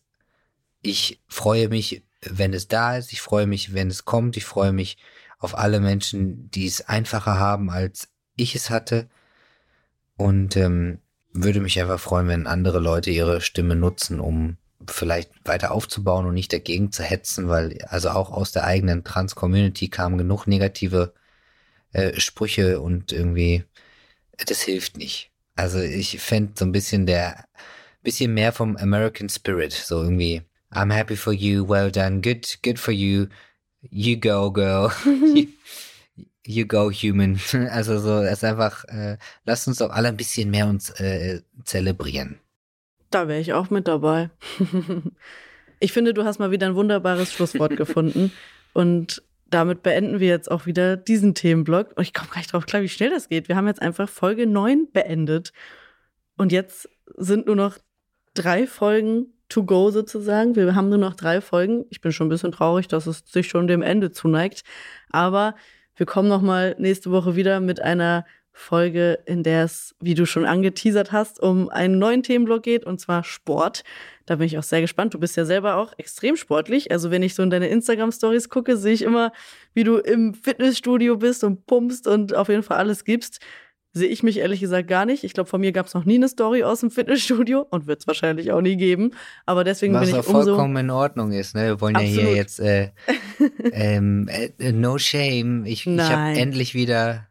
ich 0.82 1.22
freue 1.28 1.68
mich, 1.68 2.06
wenn 2.22 2.54
es 2.54 2.68
da 2.68 2.96
ist, 2.96 3.12
ich 3.12 3.22
freue 3.22 3.48
mich, 3.48 3.74
wenn 3.74 3.90
es 3.90 4.06
kommt, 4.06 4.38
ich 4.38 4.46
freue 4.46 4.72
mich, 4.72 4.98
auf 5.40 5.58
alle 5.58 5.80
Menschen, 5.80 6.50
die 6.52 6.68
es 6.68 6.82
einfacher 6.88 7.38
haben, 7.40 7.70
als 7.70 8.10
ich 8.36 8.56
es 8.56 8.70
hatte. 8.70 9.10
Und 10.16 10.56
ähm, 10.56 11.00
würde 11.34 11.60
mich 11.60 11.82
einfach 11.82 12.00
freuen, 12.00 12.28
wenn 12.28 12.48
andere 12.48 12.80
Leute 12.80 13.10
ihre 13.10 13.42
Stimme 13.42 13.76
nutzen, 13.76 14.20
um 14.20 14.58
vielleicht 14.88 15.32
weiter 15.46 15.72
aufzubauen 15.72 16.26
und 16.26 16.34
nicht 16.34 16.54
dagegen 16.54 16.92
zu 16.92 17.04
hetzen, 17.04 17.48
weil 17.50 17.78
also 17.88 18.10
auch 18.10 18.32
aus 18.32 18.52
der 18.52 18.66
eigenen 18.66 19.04
Trans-Community 19.04 19.90
kamen 19.90 20.18
genug 20.18 20.48
negative 20.48 21.14
äh, 21.94 22.20
Sprüche 22.20 22.82
und 22.82 23.12
irgendwie, 23.12 23.64
das 24.46 24.62
hilft 24.62 24.98
nicht. 24.98 25.32
Also 25.56 25.80
ich 25.80 26.20
fände 26.20 26.54
so 26.56 26.66
ein 26.66 26.72
bisschen 26.72 27.06
der, 27.06 27.46
bisschen 28.04 28.34
mehr 28.34 28.54
vom 28.54 28.78
American 28.78 29.30
Spirit, 29.30 29.74
so 29.74 30.02
irgendwie, 30.04 30.42
I'm 30.72 30.94
happy 30.94 31.16
for 31.16 31.34
you, 31.34 31.68
well 31.68 31.92
done, 31.92 32.22
good, 32.22 32.60
good 32.64 32.78
for 32.78 32.94
you, 32.94 33.28
You 33.92 34.18
go, 34.18 34.52
girl. 34.52 34.92
you, 36.46 36.66
go, 36.66 36.90
human. 36.90 37.40
Also 37.70 38.00
so, 38.00 38.22
es 38.22 38.40
ist 38.40 38.44
einfach, 38.44 38.86
äh, 38.86 39.18
lasst 39.46 39.68
uns 39.68 39.78
doch 39.78 39.92
alle 39.92 40.10
ein 40.10 40.18
bisschen 40.18 40.50
mehr 40.50 40.68
uns 40.68 40.90
äh, 40.92 41.42
zelebrieren. 41.64 42.40
Da 43.12 43.28
wäre 43.28 43.40
ich 43.40 43.54
auch 43.54 43.70
mit 43.70 43.88
dabei. 43.88 44.30
ich 45.80 45.94
finde, 45.94 46.14
du 46.14 46.24
hast 46.24 46.40
mal 46.40 46.52
wieder 46.52 46.68
ein 46.68 46.76
wunderbares 46.76 47.32
Schlusswort 47.32 47.78
gefunden. 47.78 48.32
Und 48.74 49.24
damit 49.50 49.84
beenden 49.84 50.20
wir 50.20 50.28
jetzt 50.28 50.50
auch 50.50 50.66
wieder 50.66 50.98
diesen 50.98 51.36
Themenblock. 51.36 51.94
Und 51.96 52.04
ich 52.04 52.14
komme 52.14 52.30
gar 52.30 52.38
nicht 52.38 52.52
drauf 52.52 52.66
klar, 52.66 52.82
wie 52.82 52.90
schnell 52.90 53.10
das 53.10 53.30
geht. 53.30 53.48
Wir 53.48 53.56
haben 53.56 53.68
jetzt 53.68 53.82
einfach 53.82 54.10
Folge 54.10 54.48
9 54.48 54.92
beendet. 54.92 55.54
Und 56.38 56.52
jetzt 56.52 56.90
sind 57.16 57.46
nur 57.46 57.56
noch 57.56 57.78
drei 58.34 58.68
Folgen 58.68 59.28
to 59.48 59.64
go 59.64 59.92
sozusagen. 59.92 60.56
Wir 60.56 60.76
haben 60.76 60.90
nur 60.90 60.98
noch 60.98 61.14
drei 61.14 61.42
Folgen. 61.42 61.86
Ich 61.90 62.02
bin 62.02 62.12
schon 62.12 62.28
ein 62.28 62.30
bisschen 62.30 62.52
traurig, 62.52 62.88
dass 62.88 63.08
es 63.08 63.24
sich 63.28 63.48
schon 63.48 63.68
dem 63.68 63.82
Ende 63.82 64.12
zuneigt. 64.12 64.64
Aber 65.10 65.56
wir 65.96 66.06
kommen 66.06 66.28
noch 66.28 66.42
mal 66.42 66.76
nächste 66.78 67.12
Woche 67.12 67.36
wieder 67.36 67.60
mit 67.60 67.82
einer 67.82 68.26
Folge, 68.58 69.20
in 69.26 69.44
der 69.44 69.66
es, 69.66 69.96
wie 70.00 70.14
du 70.14 70.26
schon 70.26 70.46
angeteasert 70.46 71.12
hast, 71.12 71.42
um 71.42 71.68
einen 71.70 72.00
neuen 72.00 72.24
Themenblock 72.24 72.64
geht, 72.64 72.86
und 72.86 73.00
zwar 73.02 73.26
Sport. 73.26 73.84
Da 74.26 74.38
bin 74.38 74.48
ich 74.48 74.58
auch 74.58 74.64
sehr 74.64 74.80
gespannt. 74.82 75.14
Du 75.14 75.20
bist 75.20 75.36
ja 75.36 75.44
selber 75.44 75.76
auch 75.76 75.94
extrem 75.98 76.38
sportlich. 76.38 76.90
Also 76.90 77.12
wenn 77.12 77.22
ich 77.22 77.36
so 77.36 77.44
in 77.44 77.50
deine 77.50 77.68
Instagram-Stories 77.68 78.50
gucke, 78.50 78.78
sehe 78.78 78.94
ich 78.94 79.02
immer, 79.02 79.34
wie 79.74 79.84
du 79.84 79.98
im 79.98 80.34
Fitnessstudio 80.34 81.18
bist 81.18 81.44
und 81.44 81.68
pumpst 81.68 82.08
und 82.08 82.34
auf 82.34 82.48
jeden 82.48 82.64
Fall 82.64 82.78
alles 82.78 83.04
gibst 83.04 83.42
sehe 83.96 84.10
ich 84.10 84.24
mich 84.24 84.40
ehrlich 84.40 84.60
gesagt 84.60 84.90
gar 84.90 85.06
nicht. 85.06 85.24
Ich 85.24 85.34
glaube, 85.34 85.50
von 85.50 85.62
mir 85.62 85.72
gab 85.72 85.86
es 85.86 85.94
noch 85.94 86.04
nie 86.04 86.16
eine 86.16 86.28
Story 86.28 86.64
aus 86.64 86.82
dem 86.82 86.92
Fitnessstudio 86.92 87.66
und 87.70 87.88
wird 87.88 88.02
es 88.02 88.08
wahrscheinlich 88.08 88.52
auch 88.52 88.60
nie 88.60 88.76
geben. 88.76 89.12
Aber 89.46 89.64
deswegen 89.64 89.94
Was 89.94 90.02
bin 90.02 90.10
ich 90.10 90.16
auch 90.16 90.26
vollkommen 90.26 90.76
in 90.76 90.90
Ordnung 90.90 91.32
ist. 91.32 91.56
Ne? 91.56 91.68
Wir 91.68 91.82
wollen 91.82 91.96
Absolut. 91.96 92.18
ja 92.18 92.28
hier 92.28 92.36
jetzt 92.36 92.60
äh, 92.60 92.92
ähm, 93.72 94.28
äh, 94.28 94.74
no 94.74 94.98
shame. 94.98 95.64
Ich, 95.66 95.88
ich 95.88 96.02
habe 96.02 96.38
endlich 96.38 96.74
wieder 96.74 97.30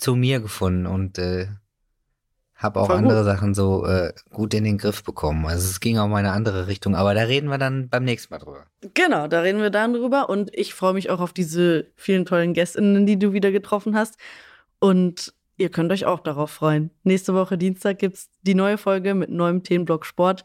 zu 0.00 0.16
mir 0.16 0.40
gefunden 0.40 0.86
und 0.86 1.18
äh, 1.18 1.48
habe 2.54 2.80
auch 2.80 2.86
Voll 2.86 2.96
andere 2.96 3.18
gut. 3.18 3.24
Sachen 3.24 3.54
so 3.54 3.86
äh, 3.86 4.12
gut 4.30 4.52
in 4.54 4.64
den 4.64 4.78
Griff 4.78 5.02
bekommen. 5.02 5.46
Also 5.46 5.68
es 5.68 5.80
ging 5.80 5.98
auch 5.98 6.08
mal 6.08 6.20
in 6.20 6.26
eine 6.26 6.34
andere 6.34 6.66
Richtung, 6.66 6.94
aber 6.94 7.14
da 7.14 7.22
reden 7.22 7.48
wir 7.48 7.58
dann 7.58 7.88
beim 7.88 8.04
nächsten 8.04 8.32
Mal 8.34 8.38
drüber. 8.38 8.66
Genau, 8.94 9.28
da 9.28 9.40
reden 9.40 9.60
wir 9.60 9.70
dann 9.70 9.94
drüber 9.94 10.28
und 10.28 10.50
ich 10.54 10.74
freue 10.74 10.94
mich 10.94 11.10
auch 11.10 11.20
auf 11.20 11.32
diese 11.32 11.86
vielen 11.96 12.26
tollen 12.26 12.52
Gästinnen, 12.52 13.06
die 13.06 13.18
du 13.18 13.32
wieder 13.32 13.50
getroffen 13.50 13.96
hast. 13.96 14.16
Und 14.78 15.34
Ihr 15.60 15.68
könnt 15.68 15.92
euch 15.92 16.06
auch 16.06 16.20
darauf 16.20 16.50
freuen. 16.50 16.90
Nächste 17.02 17.34
Woche 17.34 17.58
Dienstag 17.58 17.98
gibt 17.98 18.16
es 18.16 18.30
die 18.40 18.54
neue 18.54 18.78
Folge 18.78 19.14
mit 19.14 19.28
neuem 19.28 19.62
Themenblock 19.62 20.06
Sport. 20.06 20.42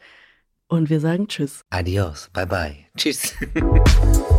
Und 0.68 0.90
wir 0.90 1.00
sagen 1.00 1.26
Tschüss. 1.26 1.64
Adios. 1.70 2.28
Bye 2.34 2.46
bye. 2.46 2.76
Tschüss. 2.98 3.34